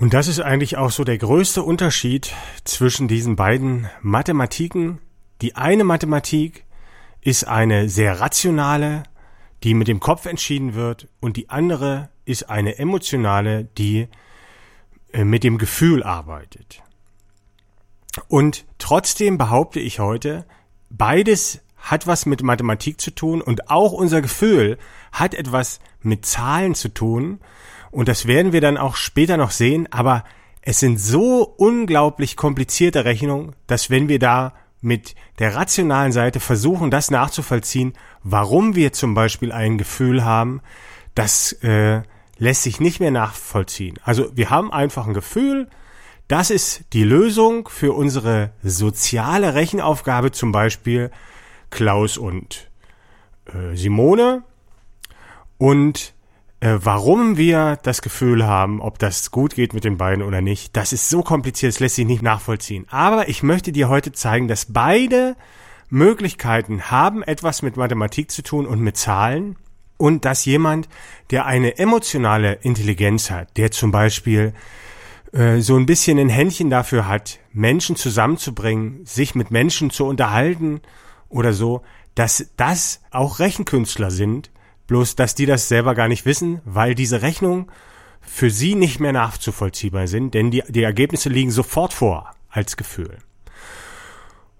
Und 0.00 0.14
das 0.14 0.28
ist 0.28 0.40
eigentlich 0.40 0.78
auch 0.78 0.90
so 0.90 1.04
der 1.04 1.18
größte 1.18 1.62
Unterschied 1.62 2.32
zwischen 2.64 3.06
diesen 3.06 3.36
beiden 3.36 3.86
Mathematiken. 4.00 4.98
Die 5.42 5.56
eine 5.56 5.84
Mathematik 5.84 6.64
ist 7.20 7.46
eine 7.46 7.90
sehr 7.90 8.18
rationale, 8.18 9.02
die 9.62 9.74
mit 9.74 9.88
dem 9.88 10.00
Kopf 10.00 10.24
entschieden 10.24 10.72
wird, 10.72 11.06
und 11.20 11.36
die 11.36 11.50
andere 11.50 12.08
ist 12.24 12.48
eine 12.48 12.78
emotionale, 12.78 13.64
die 13.76 14.08
äh, 15.12 15.24
mit 15.24 15.44
dem 15.44 15.58
Gefühl 15.58 16.02
arbeitet. 16.02 16.82
Und 18.26 18.64
trotzdem 18.78 19.36
behaupte 19.36 19.80
ich 19.80 20.00
heute, 20.00 20.46
beides 20.88 21.60
hat 21.76 22.06
was 22.06 22.24
mit 22.24 22.42
Mathematik 22.42 23.02
zu 23.02 23.10
tun 23.14 23.42
und 23.42 23.70
auch 23.70 23.92
unser 23.92 24.22
Gefühl 24.22 24.78
hat 25.12 25.34
etwas 25.34 25.78
mit 26.00 26.24
Zahlen 26.24 26.74
zu 26.74 26.88
tun 26.88 27.38
und 27.90 28.08
das 28.08 28.26
werden 28.26 28.52
wir 28.52 28.60
dann 28.60 28.76
auch 28.76 28.96
später 28.96 29.36
noch 29.36 29.50
sehen, 29.50 29.88
aber 29.90 30.24
es 30.62 30.80
sind 30.80 31.00
so 31.00 31.42
unglaublich 31.42 32.36
komplizierte 32.36 33.04
Rechnungen, 33.04 33.56
dass 33.66 33.90
wenn 33.90 34.08
wir 34.08 34.18
da 34.18 34.54
mit 34.80 35.14
der 35.38 35.54
rationalen 35.54 36.12
Seite 36.12 36.40
versuchen, 36.40 36.90
das 36.90 37.10
nachzuvollziehen, 37.10 37.94
warum 38.22 38.74
wir 38.74 38.92
zum 38.92 39.14
Beispiel 39.14 39.52
ein 39.52 39.78
Gefühl 39.78 40.24
haben, 40.24 40.60
das 41.14 41.52
äh, 41.62 42.02
lässt 42.38 42.62
sich 42.62 42.80
nicht 42.80 43.00
mehr 43.00 43.10
nachvollziehen. 43.10 43.98
Also 44.02 44.34
wir 44.34 44.50
haben 44.50 44.72
einfach 44.72 45.06
ein 45.06 45.14
Gefühl, 45.14 45.68
das 46.28 46.50
ist 46.50 46.84
die 46.92 47.02
Lösung 47.02 47.68
für 47.68 47.92
unsere 47.92 48.52
soziale 48.62 49.54
Rechenaufgabe, 49.54 50.30
zum 50.30 50.52
Beispiel 50.52 51.10
Klaus 51.70 52.16
und 52.16 52.70
äh, 53.46 53.76
Simone. 53.76 54.44
Und 55.58 56.14
äh, 56.60 56.78
warum 56.82 57.36
wir 57.36 57.78
das 57.82 58.02
Gefühl 58.02 58.46
haben, 58.46 58.80
ob 58.80 58.98
das 58.98 59.30
gut 59.30 59.54
geht 59.54 59.74
mit 59.74 59.84
den 59.84 59.96
beiden 59.96 60.22
oder 60.22 60.40
nicht, 60.40 60.76
das 60.76 60.92
ist 60.92 61.08
so 61.08 61.22
kompliziert, 61.22 61.72
es 61.72 61.80
lässt 61.80 61.96
sich 61.96 62.06
nicht 62.06 62.22
nachvollziehen. 62.22 62.86
Aber 62.90 63.28
ich 63.28 63.42
möchte 63.42 63.72
dir 63.72 63.88
heute 63.88 64.12
zeigen, 64.12 64.46
dass 64.46 64.66
beide 64.66 65.36
Möglichkeiten 65.88 66.90
haben 66.90 67.22
etwas 67.22 67.62
mit 67.62 67.76
Mathematik 67.76 68.30
zu 68.30 68.42
tun 68.42 68.66
und 68.66 68.80
mit 68.80 68.96
Zahlen 68.96 69.56
und 69.96 70.24
dass 70.24 70.44
jemand, 70.44 70.88
der 71.30 71.46
eine 71.46 71.78
emotionale 71.78 72.54
Intelligenz 72.62 73.30
hat, 73.30 73.56
der 73.56 73.70
zum 73.70 73.90
Beispiel 73.90 74.54
äh, 75.32 75.60
so 75.60 75.76
ein 75.76 75.86
bisschen 75.86 76.18
ein 76.18 76.28
Händchen 76.28 76.70
dafür 76.70 77.08
hat, 77.08 77.38
Menschen 77.52 77.96
zusammenzubringen, 77.96 79.04
sich 79.04 79.34
mit 79.34 79.50
Menschen 79.50 79.90
zu 79.90 80.06
unterhalten 80.06 80.80
oder 81.28 81.52
so, 81.52 81.82
dass 82.14 82.50
das 82.56 83.00
auch 83.10 83.38
Rechenkünstler 83.38 84.10
sind, 84.10 84.50
Bloß, 84.90 85.14
dass 85.14 85.36
die 85.36 85.46
das 85.46 85.68
selber 85.68 85.94
gar 85.94 86.08
nicht 86.08 86.26
wissen, 86.26 86.60
weil 86.64 86.96
diese 86.96 87.22
Rechnungen 87.22 87.66
für 88.20 88.50
sie 88.50 88.74
nicht 88.74 88.98
mehr 88.98 89.12
nachzuvollziehbar 89.12 90.08
sind, 90.08 90.34
denn 90.34 90.50
die, 90.50 90.64
die 90.66 90.82
Ergebnisse 90.82 91.28
liegen 91.28 91.52
sofort 91.52 91.92
vor 91.92 92.32
als 92.48 92.76
Gefühl. 92.76 93.18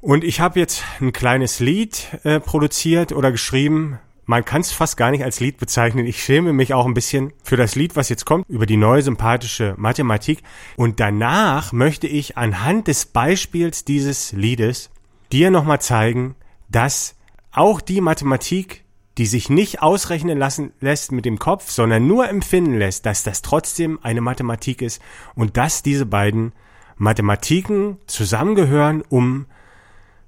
Und 0.01 0.23
ich 0.23 0.39
habe 0.39 0.61
jetzt 0.61 0.85
ein 1.01 1.13
kleines 1.13 1.59
Lied 1.59 2.17
äh, 2.23 2.39
produziert 2.39 3.11
oder 3.11 3.33
geschrieben. 3.33 3.99
Man 4.25 4.45
kann 4.45 4.61
es 4.61 4.71
fast 4.71 4.97
gar 4.97 5.11
nicht 5.11 5.25
als 5.25 5.41
Lied 5.41 5.59
bezeichnen. 5.59 6.07
Ich 6.07 6.23
schäme 6.23 6.53
mich 6.53 6.75
auch 6.75 6.87
ein 6.87 6.95
bisschen 6.95 7.33
für 7.43 7.57
das 7.57 7.75
Lied, 7.75 7.97
was 7.97 8.09
jetzt 8.09 8.25
kommt, 8.25 8.49
über 8.49 8.67
die 8.67 8.77
neue 8.77 9.03
sympathische 9.03 9.75
Mathematik. 9.79 10.45
Und 10.77 11.01
danach 11.01 11.73
möchte 11.73 12.07
ich 12.07 12.39
anhand 12.39 12.87
des 12.87 13.05
Beispiels 13.05 13.85
dieses 13.85 14.31
Liedes 14.31 14.91
dir 15.33 15.51
nochmal 15.51 15.81
zeigen, 15.81 16.37
dass 16.69 17.17
auch 17.51 17.81
die 17.81 18.01
Mathematik 18.01 18.85
die 19.21 19.27
sich 19.27 19.51
nicht 19.51 19.83
ausrechnen 19.83 20.39
lassen 20.39 20.73
lässt 20.81 21.13
mit 21.13 21.27
dem 21.27 21.39
Kopf, 21.39 21.71
sondern 21.71 22.07
nur 22.07 22.27
empfinden 22.31 22.79
lässt, 22.79 23.05
dass 23.05 23.23
das 23.23 23.43
trotzdem 23.43 23.99
eine 24.03 24.23
Mathematik 24.23 24.81
ist 24.81 25.03
und 25.35 25.59
dass 25.59 25.83
diese 25.83 26.07
beiden 26.07 26.55
Mathematiken 26.97 27.99
zusammengehören, 28.07 29.03
um 29.11 29.45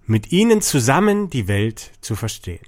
mit 0.05 0.31
ihnen 0.31 0.61
zusammen 0.61 1.31
die 1.31 1.49
Welt 1.49 1.93
zu 2.03 2.17
verstehen. 2.17 2.61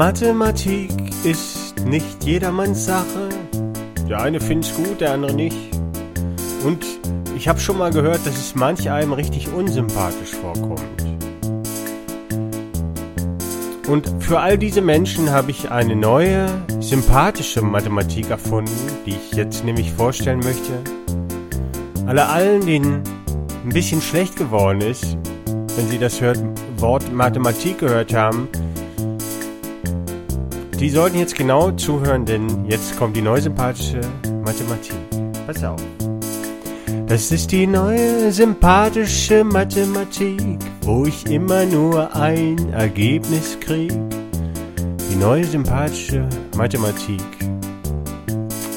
Mathematik 0.00 0.90
ist 1.24 1.78
nicht 1.84 2.24
jedermanns 2.24 2.86
Sache. 2.86 3.28
Der 4.08 4.22
eine 4.22 4.40
findet's 4.40 4.74
gut, 4.74 5.02
der 5.02 5.12
andere 5.12 5.34
nicht. 5.34 5.58
Und 6.64 6.86
ich 7.36 7.48
habe 7.48 7.60
schon 7.60 7.76
mal 7.76 7.90
gehört, 7.90 8.24
dass 8.24 8.34
es 8.38 8.54
manch 8.54 8.90
einem 8.90 9.12
richtig 9.12 9.52
unsympathisch 9.52 10.30
vorkommt. 10.30 11.04
Und 13.88 14.10
für 14.20 14.40
all 14.40 14.56
diese 14.56 14.80
Menschen 14.80 15.28
habe 15.28 15.50
ich 15.50 15.70
eine 15.70 15.94
neue, 15.94 16.46
sympathische 16.80 17.60
Mathematik 17.60 18.30
erfunden, 18.30 18.72
die 19.04 19.10
ich 19.10 19.32
jetzt 19.36 19.66
nämlich 19.66 19.92
vorstellen 19.92 20.40
möchte. 20.40 20.78
Alle 22.06 22.26
allen, 22.26 22.64
denen 22.64 23.02
ein 23.64 23.68
bisschen 23.68 24.00
schlecht 24.00 24.36
geworden 24.36 24.80
ist, 24.80 25.18
wenn 25.76 25.88
sie 25.88 25.98
das 25.98 26.22
Wort 26.78 27.12
Mathematik 27.12 27.80
gehört 27.80 28.14
haben, 28.14 28.48
die 30.80 30.88
sollten 30.88 31.18
jetzt 31.18 31.34
genau 31.34 31.70
zuhören, 31.72 32.24
denn 32.24 32.64
jetzt 32.66 32.96
kommt 32.98 33.14
die 33.14 33.20
neue 33.20 33.42
sympathische 33.42 34.00
Mathematik. 34.42 34.96
Pass 35.46 35.62
auf. 35.62 35.80
Das 37.06 37.30
ist 37.30 37.52
die 37.52 37.66
neue 37.66 38.32
sympathische 38.32 39.44
Mathematik, 39.44 40.40
wo 40.82 41.04
ich 41.04 41.26
immer 41.26 41.66
nur 41.66 42.14
ein 42.16 42.72
Ergebnis 42.72 43.58
krieg. 43.60 43.92
Die 45.10 45.16
neue 45.16 45.44
sympathische 45.44 46.26
Mathematik 46.56 47.20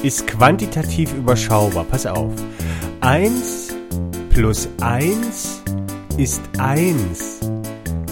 ist 0.02 0.26
quantitativ 0.26 1.14
überschaubar. 1.14 1.84
Pass 1.84 2.04
auf. 2.04 2.32
1 3.00 3.74
plus 4.28 4.68
1 4.80 5.62
ist 6.18 6.42
1. 6.58 7.40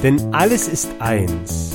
Denn 0.03 0.33
alles 0.33 0.69
ist 0.69 0.89
1. 1.01 1.72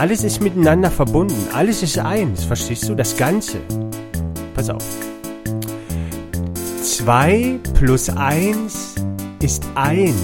Alles 0.00 0.24
ist 0.24 0.40
miteinander 0.40 0.90
verbunden. 0.90 1.36
Alles 1.52 1.82
ist 1.82 1.98
eins. 1.98 2.44
Verstehst 2.44 2.88
du? 2.88 2.94
Das 2.94 3.14
Ganze. 3.18 3.58
Pass 4.54 4.70
auf. 4.70 4.82
2 6.82 7.58
plus 7.74 8.08
1 8.08 8.94
ist 9.42 9.62
1. 9.74 10.14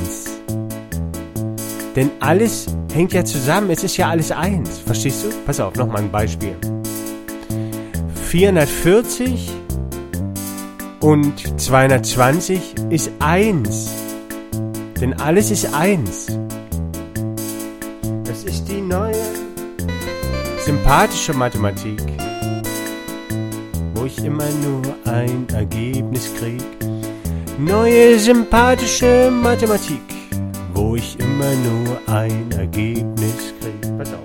Denn 1.94 2.10
alles 2.20 2.68
hängt 2.94 3.12
ja 3.12 3.22
zusammen. 3.22 3.68
Es 3.68 3.84
ist 3.84 3.98
ja 3.98 4.08
alles 4.08 4.32
eins. 4.32 4.78
Verstehst 4.78 5.24
du? 5.24 5.28
Pass 5.44 5.60
auf, 5.60 5.74
nochmal 5.74 6.04
ein 6.04 6.10
Beispiel. 6.10 6.56
440 8.30 9.50
und 11.00 11.60
220 11.60 12.76
ist 12.88 13.10
1. 13.18 13.90
Denn 15.02 15.12
alles 15.20 15.50
ist 15.50 15.74
1. 15.74 16.28
sympathische 20.66 21.32
Mathematik, 21.32 22.02
wo 23.94 24.04
ich 24.04 24.18
immer 24.18 24.48
nur 24.64 24.82
ein 25.04 25.46
Ergebnis 25.54 26.28
krieg. 26.34 26.60
Neue 27.56 28.18
sympathische 28.18 29.30
Mathematik, 29.30 30.02
wo 30.74 30.96
ich 30.96 31.16
immer 31.20 31.52
nur 31.54 32.00
ein 32.12 32.50
Ergebnis 32.50 33.54
krieg. 33.60 33.96
Pass 33.96 34.08
auf. 34.12 34.24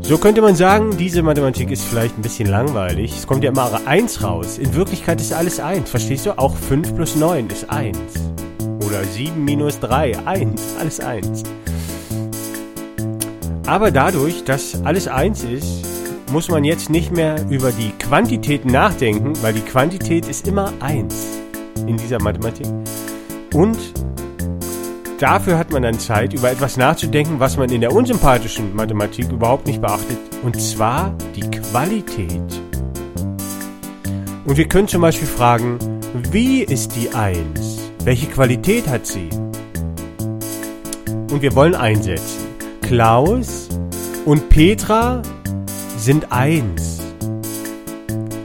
So 0.00 0.18
könnte 0.18 0.42
man 0.42 0.56
sagen, 0.56 0.96
diese 0.96 1.22
Mathematik 1.22 1.70
ist 1.70 1.84
vielleicht 1.84 2.18
ein 2.18 2.22
bisschen 2.22 2.48
langweilig. 2.48 3.16
Es 3.16 3.24
kommt 3.28 3.44
ja 3.44 3.50
immer 3.50 3.70
1 3.86 4.24
raus. 4.24 4.58
In 4.58 4.74
Wirklichkeit 4.74 5.20
ist 5.20 5.32
alles 5.32 5.60
1. 5.60 5.88
Verstehst 5.88 6.26
du? 6.26 6.36
Auch 6.36 6.56
5 6.56 6.96
plus 6.96 7.14
9 7.14 7.46
ist 7.50 7.70
1. 7.70 7.96
Oder 8.84 9.04
7 9.04 9.44
minus 9.44 9.78
3, 9.78 10.26
1. 10.26 10.60
Alles 10.80 10.98
1. 10.98 11.44
Aber 13.66 13.90
dadurch, 13.90 14.44
dass 14.44 14.84
alles 14.84 15.08
1 15.08 15.44
ist, 15.44 15.84
muss 16.30 16.48
man 16.48 16.64
jetzt 16.64 16.88
nicht 16.88 17.12
mehr 17.12 17.36
über 17.50 17.72
die 17.72 17.90
Quantität 17.98 18.64
nachdenken, 18.64 19.32
weil 19.42 19.54
die 19.54 19.60
Quantität 19.60 20.28
ist 20.28 20.46
immer 20.46 20.72
1 20.80 21.14
in 21.86 21.96
dieser 21.96 22.20
Mathematik. 22.22 22.66
Und 23.52 23.76
dafür 25.18 25.58
hat 25.58 25.72
man 25.72 25.82
dann 25.82 25.98
Zeit, 25.98 26.32
über 26.32 26.50
etwas 26.50 26.76
nachzudenken, 26.76 27.40
was 27.40 27.56
man 27.56 27.70
in 27.70 27.80
der 27.80 27.92
unsympathischen 27.92 28.74
Mathematik 28.74 29.30
überhaupt 29.30 29.66
nicht 29.66 29.80
beachtet. 29.80 30.18
Und 30.42 30.60
zwar 30.60 31.14
die 31.34 31.48
Qualität. 31.50 32.60
Und 34.44 34.56
wir 34.56 34.68
können 34.68 34.86
zum 34.86 35.02
Beispiel 35.02 35.26
fragen, 35.26 35.78
wie 36.30 36.62
ist 36.62 36.94
die 36.94 37.10
1? 37.10 37.90
Welche 38.04 38.26
Qualität 38.26 38.86
hat 38.88 39.06
sie? 39.06 39.28
Und 41.32 41.42
wir 41.42 41.54
wollen 41.56 41.74
einsetzen. 41.74 42.45
Klaus 42.86 43.68
und 44.24 44.48
Petra 44.48 45.22
sind 45.96 46.30
1. 46.30 47.00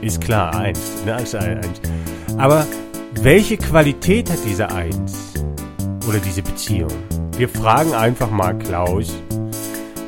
Ist 0.00 0.20
klar, 0.20 0.54
1. 0.54 0.78
Ne? 1.06 1.22
Ist 1.22 1.34
1. 1.34 1.66
Aber 2.38 2.66
welche 3.22 3.56
Qualität 3.56 4.30
hat 4.30 4.38
diese 4.44 4.68
1? 4.70 5.32
oder 6.08 6.18
diese 6.18 6.42
Beziehung. 6.42 6.90
Wir 7.36 7.48
fragen 7.48 7.94
einfach 7.94 8.30
mal 8.30 8.56
Klaus. 8.58 9.14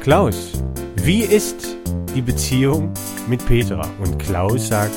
Klaus, 0.03 0.53
wie 0.97 1.21
ist 1.21 1.76
die 2.14 2.23
Beziehung 2.23 2.93
mit 3.29 3.45
Petra? 3.47 3.88
Und 4.03 4.19
Klaus 4.19 4.69
sagt, 4.69 4.95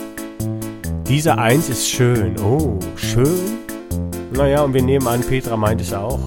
diese 1.08 1.38
Eins 1.38 1.70
ist 1.70 1.88
schön. 1.88 2.36
Oh, 2.40 2.78
schön? 2.96 3.60
Naja, 4.34 4.64
und 4.64 4.74
wir 4.74 4.82
nehmen 4.82 5.08
an, 5.08 5.22
Petra 5.22 5.56
meint 5.56 5.82
es 5.82 5.94
auch. 5.94 6.20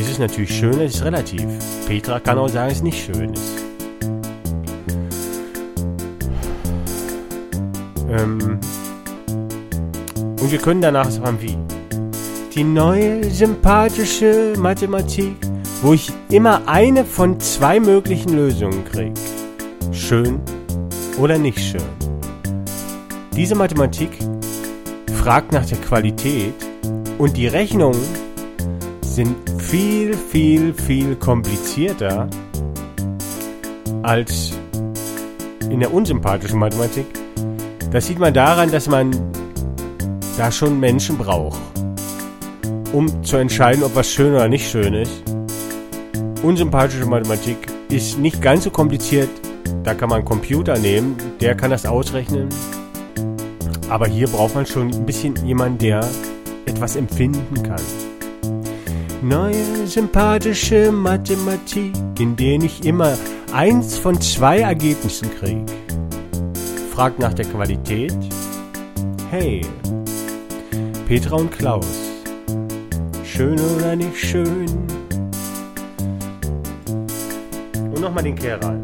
Es 0.00 0.08
ist 0.08 0.18
natürlich 0.18 0.56
schön, 0.56 0.80
es 0.80 0.94
ist 0.94 1.04
relativ. 1.04 1.44
Petra 1.86 2.18
kann 2.20 2.38
auch 2.38 2.48
sagen, 2.48 2.70
es 2.70 2.78
ist 2.78 2.84
nicht 2.84 3.04
schön 3.04 3.34
ist. 3.34 3.42
Ähm, 8.08 8.58
und 10.40 10.50
wir 10.50 10.58
können 10.58 10.80
danach 10.80 11.10
sagen, 11.10 11.36
wie 11.42 11.54
die 12.54 12.64
neue 12.64 13.24
sympathische 13.30 14.54
Mathematik, 14.56 15.36
wo 15.82 15.92
ich 15.92 16.10
immer 16.30 16.62
eine 16.64 17.04
von 17.04 17.38
zwei 17.38 17.78
möglichen 17.78 18.34
Lösungen 18.34 18.82
kriege. 18.86 19.12
Schön 19.92 20.40
oder 21.18 21.36
nicht 21.36 21.58
schön. 21.58 21.82
Diese 23.36 23.54
Mathematik 23.54 24.12
fragt 25.22 25.52
nach 25.52 25.66
der 25.66 25.78
Qualität 25.78 26.54
und 27.18 27.36
die 27.36 27.48
Rechnungen 27.48 28.00
sind 29.02 29.49
viel, 29.70 30.14
viel, 30.14 30.74
viel 30.74 31.16
komplizierter 31.16 32.28
als 34.02 34.52
in 35.70 35.80
der 35.80 35.94
unsympathischen 35.94 36.58
Mathematik. 36.58 37.06
Das 37.90 38.06
sieht 38.06 38.18
man 38.18 38.34
daran, 38.34 38.70
dass 38.70 38.88
man 38.88 39.10
da 40.36 40.50
schon 40.50 40.80
Menschen 40.80 41.16
braucht 41.18 41.60
um 42.92 43.22
zu 43.24 43.36
entscheiden, 43.36 43.82
ob 43.84 43.94
was 43.94 44.10
schön 44.10 44.34
oder 44.34 44.48
nicht 44.48 44.68
schön 44.68 44.94
ist. 44.94 45.22
Unsympathische 46.42 47.06
Mathematik 47.06 47.56
ist 47.88 48.18
nicht 48.18 48.40
ganz 48.42 48.64
so 48.64 48.70
kompliziert. 48.70 49.28
Da 49.82 49.94
kann 49.94 50.08
man 50.08 50.18
einen 50.18 50.24
Computer 50.24 50.78
nehmen, 50.78 51.16
der 51.40 51.54
kann 51.54 51.70
das 51.70 51.86
ausrechnen. 51.86 52.48
Aber 53.88 54.06
hier 54.06 54.28
braucht 54.28 54.54
man 54.54 54.66
schon 54.66 54.90
ein 54.92 55.06
bisschen 55.06 55.34
jemanden, 55.46 55.78
der 55.78 56.08
etwas 56.66 56.96
empfinden 56.96 57.62
kann. 57.62 57.80
Neue 59.22 59.86
sympathische 59.86 60.90
Mathematik, 60.90 61.92
in 62.18 62.36
der 62.36 62.62
ich 62.62 62.84
immer 62.84 63.18
eins 63.52 63.98
von 63.98 64.20
zwei 64.20 64.60
Ergebnissen 64.60 65.30
kriege. 65.38 65.66
Fragt 66.92 67.18
nach 67.18 67.34
der 67.34 67.44
Qualität. 67.44 68.16
Hey, 69.30 69.60
Petra 71.06 71.36
und 71.36 71.52
Klaus 71.52 72.10
Schön 73.40 73.60
oder 73.60 73.94
nicht 73.94 74.18
schön? 74.18 74.66
Und 77.74 78.00
nochmal 78.00 78.24
den 78.24 78.34
Kehrer. 78.34 78.78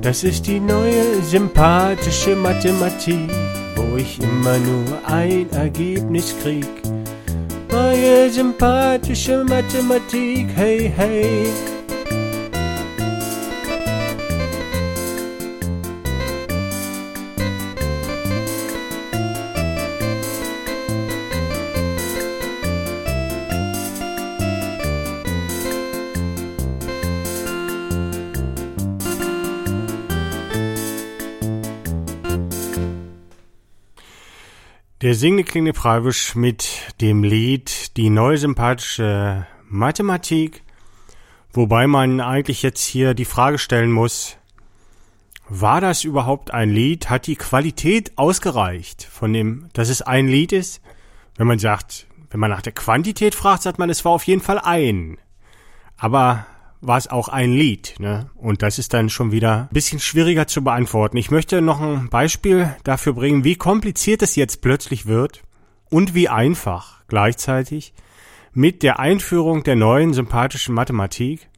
Das 0.00 0.24
ist 0.24 0.46
die 0.46 0.60
neue 0.60 1.22
sympathische 1.22 2.34
Mathematik, 2.36 3.30
wo 3.76 3.96
ich 3.96 4.20
immer 4.20 4.58
nur 4.58 4.98
ein 5.06 5.48
Ergebnis 5.52 6.34
krieg. 6.42 6.81
Neue 8.32 8.44
sympathische 8.44 9.44
Mathematik, 9.44 10.48
hey, 10.56 10.90
hey. 10.96 11.71
Der 35.02 35.16
singende 35.16 35.42
klingende 35.42 35.76
Freiwisch 35.76 36.36
mit 36.36 36.94
dem 37.00 37.24
Lied 37.24 37.96
Die 37.96 38.08
neue 38.08 38.38
sympathische 38.38 39.48
Mathematik, 39.68 40.62
wobei 41.52 41.88
man 41.88 42.20
eigentlich 42.20 42.62
jetzt 42.62 42.84
hier 42.84 43.12
die 43.12 43.24
Frage 43.24 43.58
stellen 43.58 43.90
muss, 43.90 44.36
war 45.48 45.80
das 45.80 46.04
überhaupt 46.04 46.54
ein 46.54 46.70
Lied? 46.70 47.10
Hat 47.10 47.26
die 47.26 47.34
Qualität 47.34 48.16
ausgereicht 48.16 49.02
von 49.02 49.32
dem, 49.32 49.68
dass 49.72 49.88
es 49.88 50.02
ein 50.02 50.28
Lied 50.28 50.52
ist? 50.52 50.80
Wenn 51.36 51.48
man 51.48 51.58
sagt, 51.58 52.06
wenn 52.30 52.38
man 52.38 52.50
nach 52.50 52.62
der 52.62 52.70
Quantität 52.72 53.34
fragt, 53.34 53.62
sagt 53.62 53.80
man, 53.80 53.90
es 53.90 54.04
war 54.04 54.12
auf 54.12 54.22
jeden 54.28 54.40
Fall 54.40 54.60
ein. 54.60 55.18
Aber 55.96 56.46
war 56.82 56.98
es 56.98 57.08
auch 57.08 57.28
ein 57.28 57.52
Lied. 57.52 57.94
Ne? 57.98 58.28
Und 58.36 58.62
das 58.62 58.78
ist 58.78 58.92
dann 58.92 59.08
schon 59.08 59.32
wieder 59.32 59.68
ein 59.70 59.74
bisschen 59.74 60.00
schwieriger 60.00 60.46
zu 60.46 60.62
beantworten. 60.62 61.16
Ich 61.16 61.30
möchte 61.30 61.62
noch 61.62 61.80
ein 61.80 62.10
Beispiel 62.10 62.74
dafür 62.84 63.14
bringen, 63.14 63.44
wie 63.44 63.54
kompliziert 63.54 64.20
es 64.20 64.36
jetzt 64.36 64.60
plötzlich 64.60 65.06
wird 65.06 65.42
und 65.88 66.14
wie 66.14 66.28
einfach 66.28 67.00
gleichzeitig 67.08 67.94
mit 68.52 68.82
der 68.82 68.98
Einführung 68.98 69.62
der 69.62 69.76
neuen 69.76 70.12
sympathischen 70.12 70.74
Mathematik. 70.74 71.48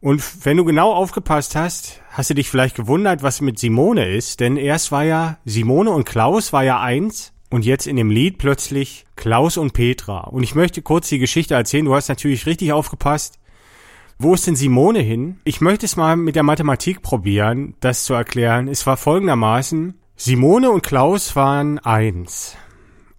Und 0.00 0.44
wenn 0.44 0.56
du 0.56 0.64
genau 0.64 0.92
aufgepasst 0.92 1.56
hast, 1.56 2.00
hast 2.10 2.30
du 2.30 2.34
dich 2.34 2.50
vielleicht 2.50 2.74
gewundert, 2.74 3.22
was 3.22 3.40
mit 3.40 3.58
Simone 3.58 4.08
ist, 4.08 4.40
denn 4.40 4.56
erst 4.56 4.92
war 4.92 5.04
ja 5.04 5.38
Simone 5.44 5.90
und 5.90 6.04
Klaus 6.04 6.52
war 6.52 6.64
ja 6.64 6.80
eins 6.80 7.32
und 7.50 7.64
jetzt 7.64 7.86
in 7.86 7.96
dem 7.96 8.10
Lied 8.10 8.38
plötzlich 8.38 9.04
Klaus 9.16 9.56
und 9.56 9.72
Petra. 9.72 10.20
Und 10.20 10.42
ich 10.42 10.54
möchte 10.54 10.82
kurz 10.82 11.08
die 11.08 11.18
Geschichte 11.18 11.54
erzählen. 11.54 11.84
Du 11.84 11.94
hast 11.94 12.08
natürlich 12.08 12.46
richtig 12.46 12.72
aufgepasst. 12.72 13.39
Wo 14.22 14.34
ist 14.34 14.46
denn 14.46 14.54
Simone 14.54 14.98
hin? 14.98 15.40
Ich 15.44 15.62
möchte 15.62 15.86
es 15.86 15.96
mal 15.96 16.14
mit 16.14 16.36
der 16.36 16.42
Mathematik 16.42 17.00
probieren, 17.00 17.74
das 17.80 18.04
zu 18.04 18.12
erklären. 18.12 18.68
Es 18.68 18.86
war 18.86 18.98
folgendermaßen, 18.98 19.98
Simone 20.14 20.70
und 20.70 20.82
Klaus 20.82 21.34
waren 21.36 21.78
eins. 21.78 22.54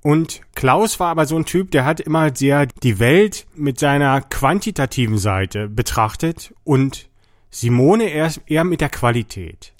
Und 0.03 0.41
Klaus 0.53 0.99
war 0.99 1.09
aber 1.09 1.25
so 1.25 1.37
ein 1.37 1.45
Typ, 1.45 1.71
der 1.71 1.85
hat 1.85 2.01
immer 2.01 2.35
sehr 2.35 2.67
die 2.67 2.99
Welt 2.99 3.47
mit 3.55 3.79
seiner 3.79 4.21
quantitativen 4.21 5.17
Seite 5.17 5.67
betrachtet 5.69 6.53
und 6.63 7.09
Simone 7.49 8.03
eher, 8.03 8.31
eher 8.45 8.63
mit 8.63 8.79
der 8.79 8.89
Qualität. 8.89 9.73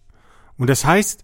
Und 0.58 0.72
das 0.72 0.86
heißt, 0.86 1.24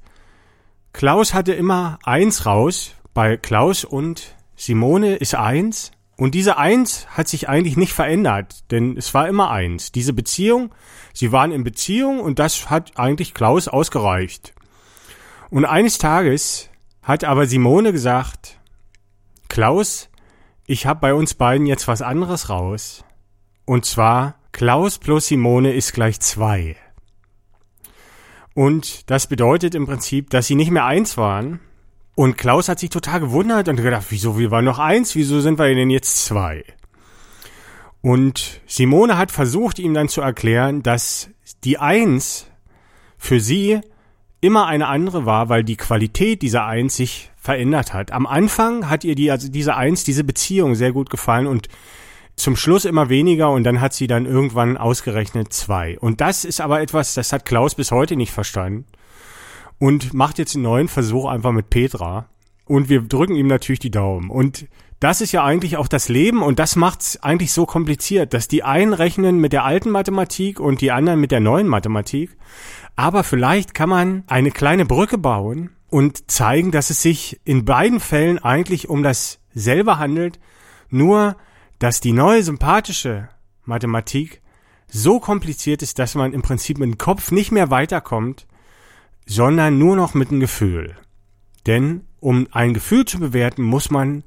Klaus 0.93 1.33
hatte 1.33 1.53
immer 1.53 1.97
eins 2.03 2.45
raus, 2.45 2.93
bei 3.15 3.36
Klaus 3.36 3.83
und 3.83 4.36
Simone 4.55 5.15
ist 5.15 5.33
eins 5.33 5.91
und 6.17 6.34
diese 6.34 6.58
Eins 6.58 7.08
hat 7.10 7.27
sich 7.27 7.47
eigentlich 7.47 7.77
nicht 7.77 7.93
verändert, 7.93 8.71
denn 8.71 8.97
es 8.97 9.13
war 9.13 9.27
immer 9.27 9.51
eins. 9.51 9.91
Diese 9.91 10.13
Beziehung, 10.13 10.73
sie 11.13 11.32
waren 11.32 11.51
in 11.51 11.63
Beziehung 11.63 12.19
und 12.19 12.39
das 12.39 12.71
hat 12.71 12.97
eigentlich 12.97 13.36
Klaus 13.36 13.67
ausgereicht. 13.67 14.53
Und 15.51 15.65
eines 15.65 15.99
Tages 15.99 16.69
hat 17.03 17.23
aber 17.23 17.45
Simone 17.45 17.93
gesagt, 17.93 18.60
Klaus, 19.47 20.10
ich 20.65 20.88
habe 20.88 20.99
bei 20.99 21.13
uns 21.13 21.36
beiden 21.36 21.67
jetzt 21.67 21.88
was 21.88 22.01
anderes 22.01 22.49
raus. 22.49 23.06
Und 23.65 23.86
zwar 23.86 24.39
Klaus 24.51 24.97
plus 24.97 25.27
Simone 25.27 25.73
ist 25.73 25.93
gleich 25.93 26.19
zwei. 26.19 26.75
Und 28.56 29.10
das 29.12 29.27
bedeutet 29.27 29.75
im 29.75 29.86
Prinzip, 29.86 30.32
dass 30.32 30.47
sie 30.47 30.56
nicht 30.56 30.71
mehr 30.71 30.86
eins 30.86 31.15
waren. 31.15 31.60
Und 32.17 32.36
Klaus 32.36 32.67
hat 32.67 32.80
sich 32.80 32.89
total 32.89 33.19
gewundert 33.19 33.67
und 33.67 33.75
gedacht, 33.75 34.08
wieso, 34.10 34.39
wir 34.39 34.49
waren 34.49 34.65
noch 34.65 34.80
eins, 34.80 35.13
wieso 35.13 35.39
sind 35.39 35.60
wir 35.60 35.75
denn 35.75 35.91
jetzt 35.91 36.25
zwei? 36.25 36.63
Und 38.01 38.60
Simone 38.65 39.19
hat 39.19 39.32
versucht, 39.32 39.77
ihm 39.77 39.93
dann 39.93 40.10
zu 40.10 40.21
erklären, 40.21 40.82
dass 40.82 41.30
die 41.63 41.77
Eins 41.77 42.47
für 43.19 43.39
sie 43.39 43.82
immer 44.41 44.65
eine 44.65 44.88
andere 44.88 45.27
war, 45.27 45.49
weil 45.49 45.63
die 45.63 45.77
Qualität 45.77 46.41
dieser 46.41 46.65
Eins 46.65 46.95
sich 46.95 47.30
verändert 47.36 47.93
hat. 47.93 48.12
Am 48.12 48.25
Anfang 48.25 48.89
hat 48.89 49.03
ihr 49.03 49.13
die, 49.13 49.30
also 49.30 49.47
diese 49.47 49.75
Eins, 49.75 50.03
diese 50.03 50.23
Beziehung 50.23 50.73
sehr 50.73 50.93
gut 50.93 51.12
gefallen 51.12 51.45
und 51.45 51.67
zum 52.36 52.56
Schluss 52.56 52.86
immer 52.86 53.10
weniger 53.10 53.51
und 53.51 53.63
dann 53.63 53.80
hat 53.80 53.93
sie 53.93 54.08
dann 54.08 54.25
irgendwann 54.25 54.75
ausgerechnet 54.75 55.53
zwei. 55.53 55.99
Und 55.99 56.19
das 56.19 56.45
ist 56.45 56.62
aber 56.62 56.82
etwas, 56.82 57.13
das 57.13 57.32
hat 57.32 57.45
Klaus 57.45 57.75
bis 57.75 57.91
heute 57.91 58.15
nicht 58.15 58.32
verstanden 58.32 58.86
und 59.80 60.13
macht 60.13 60.40
jetzt 60.40 60.56
einen 60.56 60.63
neuen 60.63 60.88
Versuch 60.88 61.26
einfach 61.26 61.52
mit 61.52 61.70
Petra. 61.70 62.30
Und 62.66 62.90
wir 62.90 63.02
drücken 63.02 63.36
ihm 63.36 63.48
natürlich 63.48 63.80
die 63.80 63.92
Daumen. 63.92 64.30
Und 64.30 64.68
das 65.00 65.22
ist 65.22 65.32
ja 65.32 65.44
eigentlich 65.44 65.78
auch 65.78 65.88
das 65.88 66.10
Leben 66.10 66.42
und 66.42 66.58
das 66.60 66.76
macht's 66.76 67.22
eigentlich 67.22 67.54
so 67.54 67.66
kompliziert, 67.66 68.34
dass 68.34 68.48
die 68.48 68.63
einen 68.63 68.94
rechnen 68.94 69.40
mit 69.40 69.54
der 69.54 69.63
alten 69.63 69.92
Mathematik 69.92 70.60
und 70.60 70.82
die 70.82 70.92
anderen 70.92 71.20
mit 71.20 71.32
der 71.32 71.40
neuen 71.40 71.68
Mathematik. 71.68 72.36
Aber 72.96 73.24
vielleicht 73.24 73.76
kann 73.76 73.90
man 73.90 74.24
eine 74.26 74.50
kleine 74.50 74.86
Brücke 74.86 75.20
bauen 75.20 75.70
und 75.90 76.32
zeigen, 76.32 76.72
dass 76.72 76.90
es 76.90 77.02
sich 77.02 77.40
in 77.46 77.63
beiden 77.63 78.00
Fällen 78.00 78.40
eigentlich 78.40 78.90
um 78.90 79.04
dasselbe 79.04 80.00
handelt, 80.00 80.40
nur 80.90 81.38
dass 81.78 82.02
die 82.02 82.12
neue 82.12 82.42
sympathische 82.42 83.30
Mathematik 83.66 84.42
so 84.88 85.20
kompliziert 85.20 85.84
ist, 85.84 86.00
dass 86.00 86.16
man 86.16 86.34
im 86.34 86.42
Prinzip 86.42 86.80
mit 86.80 86.90
dem 86.90 86.98
Kopf 86.98 87.32
nicht 87.32 87.52
mehr 87.52 87.70
weiterkommt, 87.70 88.48
sondern 89.28 89.78
nur 89.78 89.96
noch 89.96 90.16
mit 90.16 90.32
dem 90.32 90.40
Gefühl. 90.40 90.96
Denn 91.68 92.02
um 92.20 92.48
ein 92.52 92.74
Gefühl 92.74 93.06
zu 93.06 93.20
bewerten, 93.20 93.62
muss 93.62 93.92
man 93.92 94.24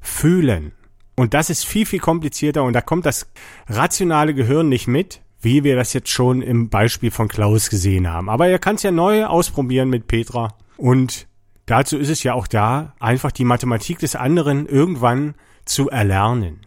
fühlen. 0.00 0.72
Und 1.14 1.34
das 1.34 1.50
ist 1.50 1.64
viel, 1.64 1.86
viel 1.86 2.00
komplizierter 2.00 2.64
und 2.64 2.72
da 2.72 2.80
kommt 2.80 3.06
das 3.06 3.30
rationale 3.68 4.34
Gehirn 4.34 4.68
nicht 4.68 4.88
mit, 4.88 5.20
wie 5.40 5.64
wir 5.64 5.76
das 5.76 5.92
jetzt 5.92 6.10
schon 6.10 6.42
im 6.42 6.68
Beispiel 6.68 7.10
von 7.10 7.28
Klaus 7.28 7.70
gesehen 7.70 8.08
haben. 8.08 8.28
Aber 8.28 8.48
er 8.48 8.58
kann 8.58 8.76
es 8.76 8.82
ja 8.82 8.90
neu 8.90 9.26
ausprobieren 9.26 9.88
mit 9.88 10.06
Petra. 10.06 10.54
Und 10.76 11.26
dazu 11.66 11.98
ist 11.98 12.08
es 12.08 12.22
ja 12.22 12.34
auch 12.34 12.46
da, 12.46 12.94
einfach 12.98 13.32
die 13.32 13.44
Mathematik 13.44 13.98
des 13.98 14.16
anderen 14.16 14.66
irgendwann 14.66 15.34
zu 15.64 15.90
erlernen. 15.90 16.60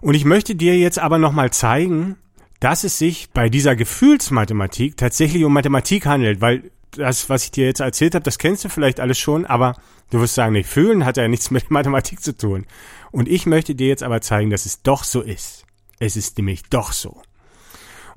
Und 0.00 0.14
ich 0.14 0.24
möchte 0.24 0.54
dir 0.54 0.76
jetzt 0.76 0.98
aber 0.98 1.18
nochmal 1.18 1.50
zeigen, 1.50 2.16
dass 2.60 2.84
es 2.84 2.98
sich 2.98 3.30
bei 3.30 3.48
dieser 3.48 3.76
Gefühlsmathematik 3.76 4.96
tatsächlich 4.96 5.44
um 5.44 5.52
Mathematik 5.52 6.06
handelt, 6.06 6.40
weil 6.40 6.70
das, 6.92 7.28
was 7.28 7.44
ich 7.44 7.50
dir 7.50 7.66
jetzt 7.66 7.80
erzählt 7.80 8.14
habe, 8.14 8.24
das 8.24 8.38
kennst 8.38 8.64
du 8.64 8.68
vielleicht 8.68 9.00
alles 9.00 9.18
schon, 9.18 9.46
aber 9.46 9.74
du 10.10 10.20
wirst 10.20 10.34
sagen, 10.34 10.54
nee, 10.54 10.62
fühlen 10.62 11.04
hat 11.04 11.16
ja 11.16 11.28
nichts 11.28 11.50
mit 11.52 11.70
Mathematik 11.70 12.22
zu 12.22 12.36
tun. 12.36 12.66
Und 13.10 13.28
ich 13.28 13.46
möchte 13.46 13.74
dir 13.74 13.88
jetzt 13.88 14.02
aber 14.02 14.20
zeigen, 14.20 14.50
dass 14.50 14.66
es 14.66 14.82
doch 14.82 15.04
so 15.04 15.20
ist. 15.22 15.64
Es 15.98 16.16
ist 16.16 16.38
nämlich 16.38 16.64
doch 16.64 16.92
so. 16.92 17.22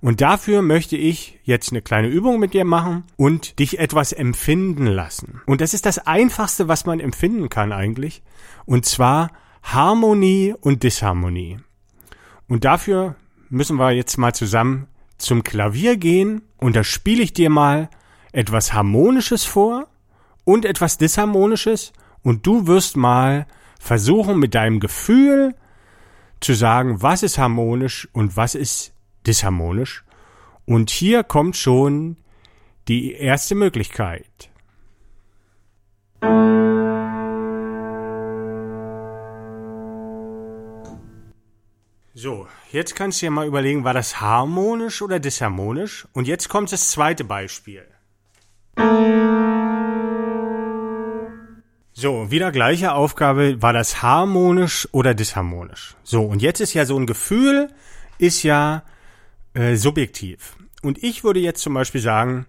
Und 0.02 0.20
dafür 0.22 0.64
möchte 0.64 0.98
ich 0.98 1.40
jetzt 1.44 1.72
eine 1.72 1.84
kleine 1.84 2.08
Übung 2.08 2.40
mit 2.40 2.56
dir 2.56 2.66
machen 2.66 3.04
und 3.18 3.60
dich 3.60 3.78
etwas 3.78 4.12
empfinden 4.12 4.88
lassen. 4.88 5.42
Und 5.46 5.62
das 5.62 5.76
ist 5.76 5.86
das 5.86 6.00
Einfachste, 6.00 6.68
was 6.68 6.86
man 6.86 7.00
empfinden 7.00 7.50
kann 7.50 7.72
eigentlich. 7.72 8.24
Und 8.66 8.86
zwar 8.86 9.32
Harmonie 9.62 10.56
und 10.60 10.82
Disharmonie. 10.82 11.60
Und 12.48 12.66
dafür 12.66 13.16
müssen 13.52 13.78
wir 13.78 13.92
jetzt 13.92 14.18
mal 14.18 14.34
zusammen 14.34 14.88
zum 15.18 15.44
Klavier 15.44 15.98
gehen 15.98 16.42
und 16.58 16.76
da 16.76 16.84
spiele 16.84 17.22
ich 17.22 17.34
dir 17.34 17.50
mal 17.50 17.90
etwas 18.32 18.74
Harmonisches 18.74 19.44
vor 19.44 19.88
und 20.46 20.66
etwas 20.66 20.98
Disharmonisches 20.98 21.92
und 22.24 22.48
du 22.48 22.66
wirst 22.66 22.98
mal 22.98 23.46
versuchen 23.80 24.40
mit 24.40 24.56
deinem 24.56 24.80
Gefühl 24.80 25.54
zu 26.40 26.54
sagen, 26.54 27.02
was 27.02 27.24
ist 27.24 27.38
harmonisch 27.38 28.08
und 28.14 28.38
was 28.38 28.56
ist 28.56 28.94
disharmonisch. 29.28 30.04
Und 30.66 30.90
hier 30.90 31.24
kommt 31.24 31.58
schon 31.58 32.18
die 32.88 33.14
erste 33.14 33.56
Möglichkeit. 33.56 34.51
So, 42.24 42.48
jetzt 42.72 42.96
kannst 42.96 43.20
du 43.20 43.26
dir 43.26 43.32
mal 43.32 43.48
überlegen, 43.48 43.84
war 43.84 43.96
das 43.96 44.22
harmonisch 44.22 45.02
oder 45.02 45.20
disharmonisch? 45.20 46.08
Und 46.14 46.28
jetzt 46.28 46.50
kommt 46.50 46.72
das 46.72 46.92
zweite 46.92 47.24
Beispiel. 47.24 47.84
So, 51.94 52.30
wieder 52.30 52.52
gleiche 52.52 52.94
Aufgabe, 52.94 53.60
war 53.64 53.74
das 53.74 54.04
harmonisch 54.04 54.88
oder 54.92 55.16
disharmonisch? 55.16 55.96
So, 56.04 56.22
und 56.22 56.44
jetzt 56.44 56.62
ist 56.62 56.76
ja 56.76 56.86
so 56.86 56.96
ein 56.96 57.08
Gefühl, 57.08 57.70
ist 58.20 58.44
ja 58.44 58.84
äh, 59.56 59.76
subjektiv. 59.76 60.58
Und 60.84 61.04
ich 61.04 61.24
würde 61.24 61.40
jetzt 61.40 61.64
zum 61.64 61.74
Beispiel 61.74 62.02
sagen, 62.02 62.46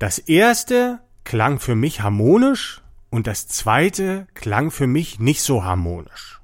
das 0.00 0.18
erste 0.18 0.98
klang 1.22 1.60
für 1.60 1.76
mich 1.76 2.00
harmonisch 2.00 2.82
und 3.08 3.28
das 3.28 3.46
zweite 3.46 4.26
klang 4.34 4.72
für 4.72 4.88
mich 4.88 5.20
nicht 5.20 5.42
so 5.42 5.62
harmonisch. 5.62 6.40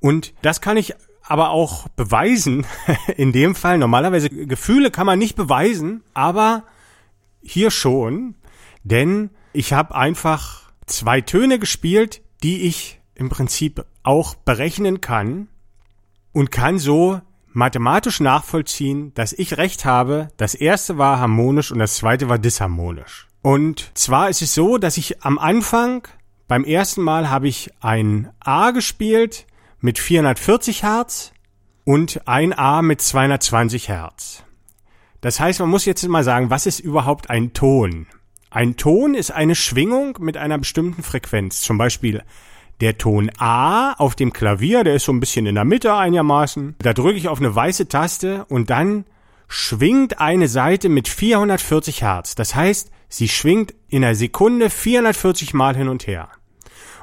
Und 0.00 0.32
das 0.40 0.62
kann 0.62 0.78
ich 0.78 0.94
aber 1.22 1.50
auch 1.50 1.88
beweisen, 1.88 2.66
in 3.16 3.32
dem 3.32 3.54
Fall. 3.54 3.78
Normalerweise 3.78 4.28
Gefühle 4.28 4.90
kann 4.90 5.06
man 5.06 5.18
nicht 5.18 5.36
beweisen, 5.36 6.02
aber 6.14 6.64
hier 7.42 7.70
schon, 7.70 8.34
denn 8.84 9.30
ich 9.52 9.72
habe 9.72 9.94
einfach 9.94 10.72
zwei 10.86 11.20
Töne 11.20 11.58
gespielt, 11.58 12.22
die 12.42 12.62
ich 12.62 13.00
im 13.14 13.28
Prinzip 13.28 13.84
auch 14.02 14.34
berechnen 14.34 15.00
kann 15.00 15.48
und 16.32 16.50
kann 16.50 16.78
so 16.78 17.20
mathematisch 17.52 18.20
nachvollziehen, 18.20 19.12
dass 19.14 19.32
ich 19.32 19.58
recht 19.58 19.84
habe. 19.84 20.28
Das 20.36 20.54
erste 20.54 20.98
war 20.98 21.18
harmonisch 21.18 21.70
und 21.70 21.78
das 21.78 21.96
zweite 21.96 22.28
war 22.28 22.38
disharmonisch. 22.38 23.28
Und 23.42 23.90
zwar 23.94 24.30
ist 24.30 24.42
es 24.42 24.54
so, 24.54 24.78
dass 24.78 24.96
ich 24.96 25.22
am 25.22 25.38
Anfang 25.38 26.06
beim 26.48 26.64
ersten 26.64 27.02
Mal 27.02 27.30
habe 27.30 27.48
ich 27.48 27.70
ein 27.80 28.30
A 28.40 28.70
gespielt 28.70 29.46
mit 29.82 29.98
440 29.98 30.84
Hertz 30.84 31.32
und 31.84 32.26
ein 32.26 32.56
A 32.56 32.82
mit 32.82 33.00
220 33.00 33.88
Hertz. 33.88 34.44
Das 35.20 35.40
heißt, 35.40 35.58
man 35.60 35.68
muss 35.68 35.84
jetzt 35.84 36.06
mal 36.08 36.24
sagen, 36.24 36.50
was 36.50 36.66
ist 36.66 36.78
überhaupt 36.78 37.30
ein 37.30 37.52
Ton? 37.52 38.06
Ein 38.48 38.76
Ton 38.76 39.14
ist 39.14 39.32
eine 39.32 39.56
Schwingung 39.56 40.18
mit 40.20 40.36
einer 40.36 40.56
bestimmten 40.58 41.02
Frequenz. 41.02 41.62
Zum 41.62 41.78
Beispiel 41.78 42.22
der 42.80 42.96
Ton 42.96 43.30
A 43.38 43.94
auf 43.94 44.14
dem 44.14 44.32
Klavier, 44.32 44.84
der 44.84 44.94
ist 44.94 45.04
so 45.04 45.12
ein 45.12 45.20
bisschen 45.20 45.46
in 45.46 45.56
der 45.56 45.64
Mitte 45.64 45.94
einigermaßen. 45.94 46.76
Da 46.78 46.92
drücke 46.92 47.18
ich 47.18 47.28
auf 47.28 47.40
eine 47.40 47.54
weiße 47.54 47.88
Taste 47.88 48.44
und 48.48 48.70
dann 48.70 49.04
schwingt 49.48 50.20
eine 50.20 50.46
Seite 50.46 50.88
mit 50.88 51.08
440 51.08 52.02
Hertz. 52.02 52.36
Das 52.36 52.54
heißt, 52.54 52.92
sie 53.08 53.28
schwingt 53.28 53.74
in 53.88 54.04
einer 54.04 54.14
Sekunde 54.14 54.70
440 54.70 55.54
Mal 55.54 55.76
hin 55.76 55.88
und 55.88 56.06
her. 56.06 56.28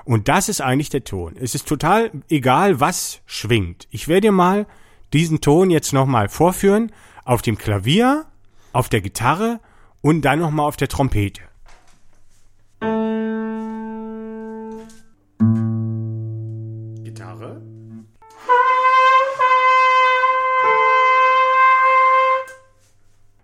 Und 0.06 0.28
das 0.28 0.50
ist 0.50 0.62
eigentlich 0.62 0.90
der 0.90 1.04
Ton. 1.04 1.36
Es 1.40 1.56
ist 1.56 1.68
total 1.68 2.12
egal, 2.30 2.80
was 2.80 3.22
schwingt. 3.26 3.88
Ich 3.92 4.08
werde 4.08 4.28
dir 4.28 4.32
mal 4.32 4.66
diesen 5.14 5.42
Ton 5.42 5.70
jetzt 5.72 5.94
nochmal 5.94 6.30
vorführen 6.30 6.92
auf 7.26 7.42
dem 7.42 7.58
Klavier, 7.58 8.26
auf 8.74 8.90
der 8.90 9.02
Gitarre 9.02 9.60
und 10.02 10.22
dann 10.22 10.40
nochmal 10.40 10.68
auf 10.68 10.78
der 10.78 10.88
Trompete. 10.88 11.42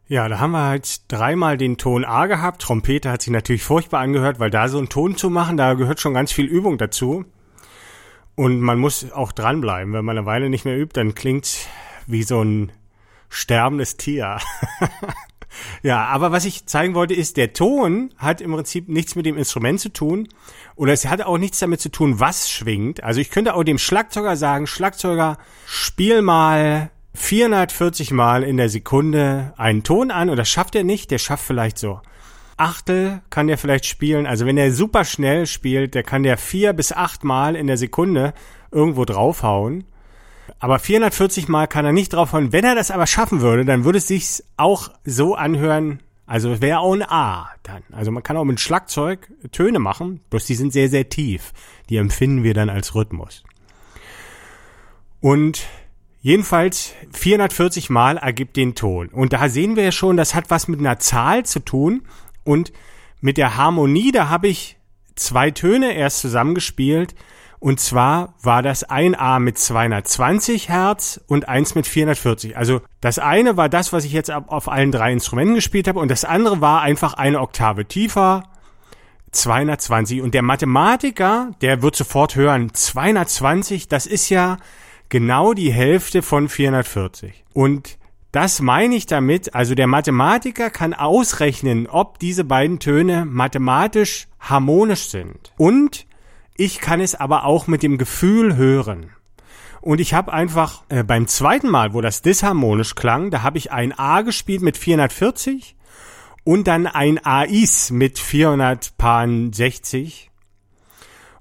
Ja, 0.08 0.30
da 0.30 0.40
haben 0.40 0.52
wir 0.52 0.66
halt 0.66 1.12
dreimal 1.12 1.58
den 1.58 1.78
Ton 1.78 2.06
A 2.06 2.28
gehabt. 2.28 2.62
Trompete 2.62 3.10
hat 3.10 3.24
sich 3.24 3.32
natürlich 3.32 3.64
furchtbar 3.64 4.02
angehört, 4.02 4.40
weil 4.40 4.52
da 4.52 4.68
so 4.68 4.78
einen 4.78 4.90
Ton 4.90 5.18
zu 5.18 5.32
machen, 5.32 5.58
da 5.58 5.74
gehört 5.74 6.00
schon 6.00 6.14
ganz 6.14 6.32
viel 6.32 6.46
Übung 6.46 6.78
dazu. 6.78 7.26
Und 8.36 8.60
man 8.60 8.78
muss 8.78 9.12
auch 9.12 9.32
dranbleiben. 9.32 9.94
Wenn 9.94 10.06
man 10.06 10.18
eine 10.18 10.28
Weile 10.28 10.50
nicht 10.50 10.64
mehr 10.64 10.78
übt, 10.78 11.00
dann 11.00 11.16
klingt's 11.16 11.66
wie 12.06 12.22
so 12.22 12.44
ein 12.44 12.72
sterbendes 13.30 13.98
Tier. 13.98 14.38
ja, 15.82 16.06
aber 16.06 16.32
was 16.32 16.46
ich 16.46 16.68
zeigen 16.68 16.94
wollte, 16.94 17.16
ist, 17.16 17.36
der 17.38 17.54
Ton 17.54 18.14
hat 18.18 18.42
im 18.42 18.52
Prinzip 18.52 18.88
nichts 18.90 19.16
mit 19.16 19.26
dem 19.26 19.38
Instrument 19.38 19.80
zu 19.80 19.90
tun. 19.90 20.28
Oder 20.76 20.94
es 20.94 21.08
hat 21.08 21.24
auch 21.24 21.40
nichts 21.40 21.58
damit 21.58 21.82
zu 21.82 21.90
tun, 21.90 22.20
was 22.20 22.52
schwingt. 22.52 23.04
Also 23.04 23.22
ich 23.22 23.32
könnte 23.32 23.56
auch 23.56 23.64
dem 23.64 23.80
Schlagzeuger 23.80 24.36
sagen, 24.36 24.68
Schlagzeuger, 24.68 25.40
spiel 25.66 26.22
mal 26.22 26.92
440 27.16 28.12
Mal 28.12 28.44
in 28.44 28.58
der 28.58 28.70
Sekunde 28.70 29.54
einen 29.58 29.84
Ton 29.84 30.12
an 30.12 30.30
und 30.30 30.38
das 30.38 30.50
schafft 30.50 30.76
er 30.76 30.84
nicht. 30.84 31.12
Der 31.12 31.18
schafft 31.18 31.46
vielleicht 31.46 31.78
so 31.78 32.02
Achtel 32.58 33.22
kann 33.30 33.48
der 33.48 33.58
vielleicht 33.58 33.86
spielen. 33.86 34.26
Also 34.26 34.46
wenn 34.46 34.58
er 34.58 34.72
super 34.72 35.04
schnell 35.04 35.46
spielt, 35.46 35.94
der 35.94 36.04
kann 36.04 36.24
der 36.24 36.38
vier 36.38 36.74
bis 36.74 36.92
acht 36.92 37.24
Mal 37.24 37.56
in 37.56 37.68
der 37.68 37.78
Sekunde 37.78 38.34
irgendwo 38.72 39.06
draufhauen. 39.06 39.84
Aber 40.60 40.80
440 40.80 41.48
Mal 41.48 41.68
kann 41.68 41.86
er 41.86 41.92
nicht 41.92 42.14
drauf 42.14 42.34
hören. 42.34 42.54
Wenn 42.54 42.64
er 42.64 42.76
das 42.76 42.92
aber 42.92 43.08
schaffen 43.08 43.42
würde, 43.42 43.66
dann 43.66 43.84
würde 43.84 43.98
es 43.98 44.08
sich 44.08 44.44
auch 44.58 44.90
so 45.04 45.36
anhören, 45.36 46.00
also 46.28 46.62
wäre 46.62 46.80
auch 46.80 46.94
ein 46.94 47.04
A 47.04 47.50
dann. 47.64 47.84
Also 47.92 48.12
man 48.12 48.24
kann 48.24 48.38
auch 48.38 48.46
mit 48.46 48.60
Schlagzeug 48.60 49.30
Töne 49.52 49.80
machen, 49.80 50.22
bloß 50.30 50.46
die 50.46 50.56
sind 50.56 50.72
sehr, 50.72 50.90
sehr 50.90 51.10
tief. 51.10 51.52
Die 51.90 51.98
empfinden 51.98 52.44
wir 52.44 52.54
dann 52.54 52.70
als 52.70 52.96
Rhythmus. 52.96 53.44
Und 55.20 55.68
jedenfalls 56.26 56.96
440 57.14 57.92
Mal 57.92 58.18
ergibt 58.18 58.58
den 58.58 58.74
Ton. 58.74 59.10
Und 59.10 59.32
da 59.32 59.48
sehen 59.48 59.76
wir 59.76 59.84
ja 59.84 59.92
schon, 59.92 60.18
das 60.18 60.34
hat 60.34 60.50
was 60.50 60.68
mit 60.68 60.80
einer 60.80 60.98
Zahl 60.98 61.46
zu 61.46 61.60
tun. 61.60 62.02
Und 62.44 62.74
mit 63.22 63.38
der 63.38 63.58
Harmonie, 63.58 64.12
da 64.12 64.28
habe 64.28 64.48
ich 64.48 64.76
zwei 65.14 65.52
Töne 65.52 65.94
erst 65.94 66.22
zusammengespielt. 66.22 67.14
Und 67.60 67.80
zwar 67.80 68.34
war 68.42 68.64
das 68.64 68.84
ein 68.84 69.14
A 69.14 69.38
mit 69.38 69.60
220 69.60 70.68
Hertz 70.68 71.22
und 71.28 71.48
eins 71.48 71.76
mit 71.76 71.86
440. 71.86 72.58
Also 72.58 72.82
das 73.02 73.20
eine 73.20 73.56
war 73.56 73.70
das, 73.70 73.94
was 73.94 74.04
ich 74.04 74.12
jetzt 74.12 74.32
auf 74.32 74.68
allen 74.68 74.92
drei 74.92 75.12
Instrumenten 75.12 75.54
gespielt 75.54 75.88
habe 75.88 76.00
und 76.00 76.10
das 76.10 76.26
andere 76.26 76.60
war 76.60 76.82
einfach 76.82 77.14
eine 77.14 77.40
Oktave 77.40 77.86
tiefer, 77.86 78.50
220. 79.32 80.24
Und 80.24 80.34
der 80.34 80.42
Mathematiker, 80.42 81.52
der 81.62 81.84
wird 81.84 81.96
sofort 81.96 82.36
hören, 82.36 82.74
220, 82.74 83.88
das 83.90 84.08
ist 84.08 84.30
ja 84.30 84.58
genau 85.10 85.54
die 85.54 85.72
Hälfte 85.72 86.22
von 86.22 86.50
440. 86.50 87.46
Und 87.54 87.98
das 88.32 88.62
meine 88.62 88.96
ich 88.96 89.06
damit, 89.06 89.56
also 89.56 89.76
der 89.76 89.88
Mathematiker 89.88 90.70
kann 90.70 90.94
ausrechnen, 90.94 91.88
ob 91.88 92.20
diese 92.20 92.44
beiden 92.44 92.80
Töne 92.80 93.26
mathematisch 93.26 94.28
harmonisch 94.40 95.08
sind. 95.08 95.54
Und 95.58 96.06
ich 96.58 96.80
kann 96.80 97.00
es 97.00 97.16
aber 97.16 97.46
auch 97.46 97.68
mit 97.68 97.82
dem 97.82 97.98
Gefühl 97.98 98.58
hören. 98.58 99.12
Und 99.80 100.02
ich 100.02 100.14
habe 100.14 100.34
einfach 100.34 100.84
äh, 100.90 101.04
beim 101.04 101.28
zweiten 101.28 101.70
Mal, 101.70 101.94
wo 101.94 102.02
das 102.02 102.22
disharmonisch 102.22 102.96
klang, 102.96 103.32
da 103.32 103.44
habe 103.44 103.58
ich 103.58 103.72
ein 103.72 103.98
A 103.98 104.22
gespielt 104.22 104.62
mit 104.62 104.78
440 104.78 105.78
und 106.44 106.68
dann 106.68 106.88
ein 106.88 107.24
AIs 107.24 107.92
mit 107.92 108.20
460 108.20 110.32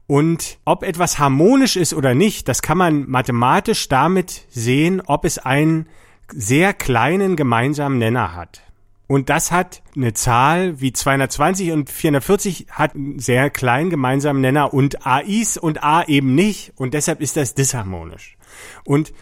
und 0.06 0.58
ob 0.64 0.82
etwas 0.82 1.18
harmonisch 1.18 1.76
ist 1.76 1.94
oder 1.94 2.14
nicht, 2.14 2.48
das 2.48 2.62
kann 2.62 2.78
man 2.78 3.08
mathematisch 3.08 3.88
damit 3.88 4.46
sehen, 4.50 5.00
ob 5.00 5.24
es 5.24 5.38
einen 5.38 5.88
sehr 6.28 6.74
kleinen 6.74 7.36
gemeinsamen 7.36 7.98
Nenner 7.98 8.34
hat. 8.34 8.62
Und 9.06 9.28
das 9.28 9.52
hat 9.52 9.82
eine 9.94 10.14
Zahl 10.14 10.80
wie 10.80 10.92
220 10.92 11.72
und 11.72 11.90
440 11.90 12.66
hat 12.70 12.94
einen 12.94 13.18
sehr 13.18 13.50
kleinen 13.50 13.90
gemeinsamen 13.90 14.40
Nenner 14.40 14.72
und 14.72 15.06
AIs 15.06 15.58
und 15.58 15.82
A 15.82 16.04
eben 16.04 16.34
nicht. 16.34 16.72
Und 16.76 16.94
deshalb 16.94 17.20
ist 17.20 17.36
das 17.36 17.54
disharmonisch. 17.54 18.36
Und 18.84 19.12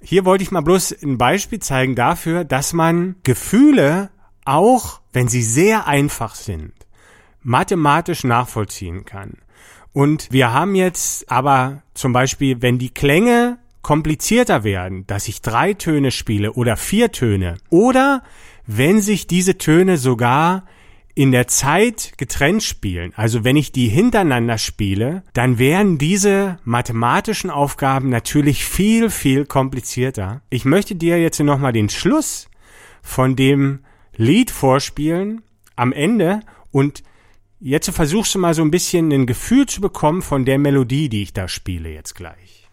hier 0.00 0.24
wollte 0.24 0.44
ich 0.44 0.52
mal 0.52 0.60
bloß 0.60 1.02
ein 1.02 1.18
Beispiel 1.18 1.58
zeigen 1.58 1.96
dafür, 1.96 2.44
dass 2.44 2.72
man 2.72 3.16
Gefühle 3.24 4.10
auch, 4.44 5.00
wenn 5.12 5.26
sie 5.26 5.42
sehr 5.42 5.88
einfach 5.88 6.36
sind, 6.36 6.72
mathematisch 7.42 8.22
nachvollziehen 8.22 9.04
kann. 9.04 9.38
Und 9.96 10.30
wir 10.30 10.52
haben 10.52 10.74
jetzt 10.74 11.30
aber 11.30 11.82
zum 11.94 12.12
Beispiel, 12.12 12.60
wenn 12.60 12.78
die 12.78 12.90
Klänge 12.90 13.56
komplizierter 13.80 14.62
werden, 14.62 15.06
dass 15.06 15.26
ich 15.26 15.40
drei 15.40 15.72
Töne 15.72 16.10
spiele 16.10 16.52
oder 16.52 16.76
vier 16.76 17.12
Töne 17.12 17.56
oder 17.70 18.22
wenn 18.66 19.00
sich 19.00 19.26
diese 19.26 19.56
Töne 19.56 19.96
sogar 19.96 20.66
in 21.14 21.32
der 21.32 21.48
Zeit 21.48 22.12
getrennt 22.18 22.62
spielen, 22.62 23.14
also 23.16 23.42
wenn 23.42 23.56
ich 23.56 23.72
die 23.72 23.88
hintereinander 23.88 24.58
spiele, 24.58 25.22
dann 25.32 25.58
wären 25.58 25.96
diese 25.96 26.58
mathematischen 26.64 27.48
Aufgaben 27.48 28.10
natürlich 28.10 28.66
viel, 28.66 29.08
viel 29.08 29.46
komplizierter. 29.46 30.42
Ich 30.50 30.66
möchte 30.66 30.94
dir 30.94 31.18
jetzt 31.18 31.40
nochmal 31.40 31.72
den 31.72 31.88
Schluss 31.88 32.50
von 33.00 33.34
dem 33.34 33.78
Lied 34.14 34.50
vorspielen 34.50 35.40
am 35.74 35.94
Ende 35.94 36.40
und 36.70 37.02
Jetzt 37.58 37.88
versuchst 37.88 38.34
du 38.34 38.38
mal 38.38 38.52
so 38.52 38.60
ein 38.60 38.70
bisschen 38.70 39.10
ein 39.12 39.26
Gefühl 39.26 39.64
zu 39.66 39.80
bekommen 39.80 40.20
von 40.20 40.44
der 40.44 40.58
Melodie, 40.58 41.08
die 41.08 41.22
ich 41.22 41.32
da 41.32 41.48
spiele 41.48 41.88
jetzt 41.88 42.14
gleich. 42.14 42.65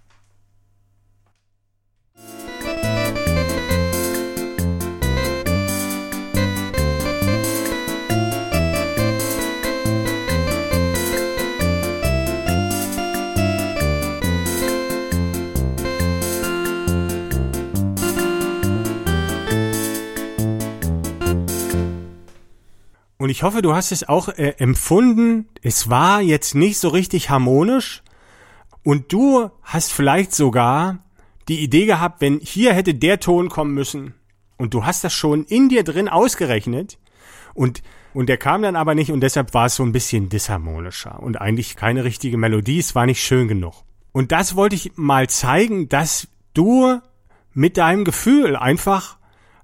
Und 23.24 23.30
ich 23.30 23.42
hoffe, 23.42 23.62
du 23.62 23.74
hast 23.74 23.94
es 23.94 24.10
auch 24.10 24.28
äh, 24.28 24.56
empfunden. 24.58 25.48
Es 25.62 25.90
war 25.90 26.20
jetzt 26.20 26.56
nicht 26.56 26.78
so 26.78 26.90
richtig 26.90 27.30
harmonisch. 27.30 28.04
Und 28.84 29.14
du 29.14 29.50
hast 29.62 29.94
vielleicht 29.94 30.36
sogar 30.36 30.98
die 31.48 31.64
Idee 31.64 31.86
gehabt, 31.86 32.20
wenn 32.20 32.42
hier 32.42 32.74
hätte 32.74 32.94
der 32.94 33.22
Ton 33.22 33.48
kommen 33.48 33.74
müssen. 33.74 34.14
Und 34.58 34.74
du 34.74 34.86
hast 34.86 35.06
das 35.06 35.14
schon 35.14 35.46
in 35.46 35.70
dir 35.70 35.86
drin 35.86 36.10
ausgerechnet. 36.10 37.00
Und, 37.54 37.82
und 38.14 38.28
der 38.28 38.36
kam 38.36 38.62
dann 38.62 38.76
aber 38.76 38.94
nicht 38.94 39.10
und 39.10 39.22
deshalb 39.22 39.54
war 39.54 39.68
es 39.68 39.76
so 39.76 39.84
ein 39.84 39.94
bisschen 39.94 40.28
disharmonischer 40.28 41.24
und 41.24 41.40
eigentlich 41.40 41.78
keine 41.78 42.04
richtige 42.04 42.36
Melodie. 42.36 42.80
Es 42.80 42.94
war 42.94 43.06
nicht 43.06 43.24
schön 43.24 43.48
genug. 43.48 43.86
Und 44.12 44.34
das 44.34 44.58
wollte 44.58 44.76
ich 44.76 44.98
mal 44.98 45.30
zeigen, 45.30 45.88
dass 45.88 46.28
du 46.54 47.00
mit 47.54 47.78
deinem 47.78 48.04
Gefühl 48.04 48.58
einfach 48.58 49.16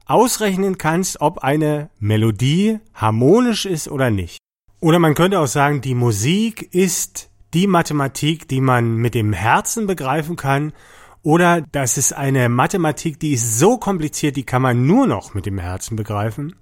ausrechnen 0.10 0.78
kannst, 0.78 1.22
ob 1.22 1.40
eine 1.40 1.90
Melodie 2.00 2.80
harmonisch 2.94 3.66
ist 3.66 3.88
oder 3.88 4.10
nicht. 4.10 4.40
Oder 4.80 5.00
man 5.00 5.14
könnte 5.14 5.40
auch 5.40 5.48
sagen, 5.48 5.82
die 5.82 5.96
Musik 5.96 6.74
ist 6.74 7.30
die 7.54 7.68
Mathematik, 7.68 8.48
die 8.48 8.62
man 8.62 8.96
mit 8.96 9.14
dem 9.14 9.34
Herzen 9.34 9.88
begreifen 9.88 10.36
kann. 10.36 10.74
Oder 11.22 11.62
das 11.72 11.98
ist 11.98 12.14
eine 12.14 12.48
Mathematik, 12.50 13.20
die 13.20 13.34
ist 13.34 13.60
so 13.60 13.78
kompliziert, 13.78 14.36
die 14.36 14.46
kann 14.46 14.62
man 14.62 14.86
nur 14.86 15.06
noch 15.06 15.34
mit 15.34 15.46
dem 15.46 15.60
Herzen 15.60 15.96
begreifen. 15.96 16.56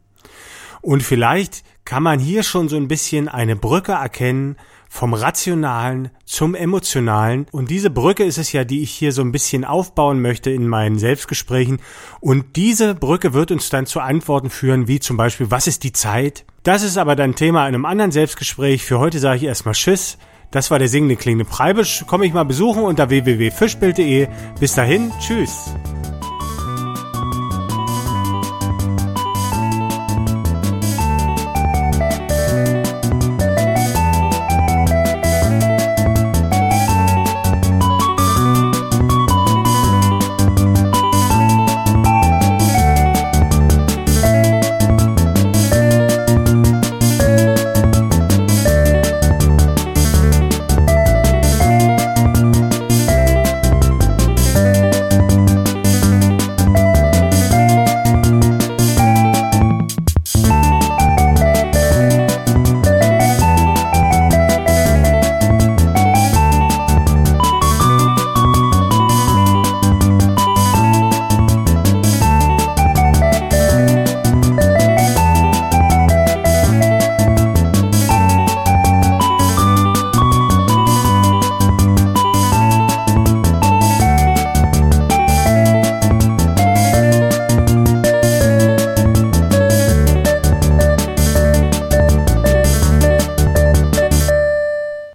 Und 0.81 1.03
vielleicht 1.03 1.63
kann 1.85 2.03
man 2.03 2.19
hier 2.19 2.43
schon 2.43 2.69
so 2.69 2.75
ein 2.75 2.87
bisschen 2.87 3.27
eine 3.27 3.55
Brücke 3.55 3.93
erkennen 3.93 4.57
vom 4.89 5.13
Rationalen 5.13 6.09
zum 6.25 6.55
Emotionalen. 6.55 7.47
Und 7.51 7.69
diese 7.69 7.89
Brücke 7.89 8.23
ist 8.23 8.37
es 8.37 8.51
ja, 8.51 8.63
die 8.63 8.81
ich 8.81 8.91
hier 8.91 9.11
so 9.11 9.21
ein 9.21 9.31
bisschen 9.31 9.65
aufbauen 9.65 10.21
möchte 10.21 10.49
in 10.51 10.67
meinen 10.67 10.99
Selbstgesprächen. 10.99 11.79
Und 12.19 12.55
diese 12.55 12.95
Brücke 12.95 13.33
wird 13.33 13.51
uns 13.51 13.69
dann 13.69 13.85
zu 13.85 13.99
Antworten 13.99 14.49
führen, 14.49 14.87
wie 14.87 14.99
zum 14.99 15.17
Beispiel, 15.17 15.51
was 15.51 15.67
ist 15.67 15.83
die 15.83 15.93
Zeit? 15.93 16.45
Das 16.63 16.83
ist 16.83 16.97
aber 16.97 17.15
dann 17.15 17.35
Thema 17.35 17.67
in 17.67 17.75
einem 17.75 17.85
anderen 17.85 18.11
Selbstgespräch. 18.11 18.83
Für 18.83 18.99
heute 18.99 19.19
sage 19.19 19.37
ich 19.37 19.43
erstmal 19.43 19.73
Tschüss. 19.73 20.17
Das 20.51 20.71
war 20.71 20.79
der 20.79 20.87
singende 20.87 21.17
klingende 21.17 21.45
Preibisch. 21.45 22.05
Komme 22.07 22.25
ich 22.25 22.33
mal 22.33 22.45
besuchen 22.45 22.83
unter 22.83 23.09
www.fischbild.de. 23.09 24.27
Bis 24.59 24.75
dahin, 24.75 25.11
tschüss. 25.19 25.73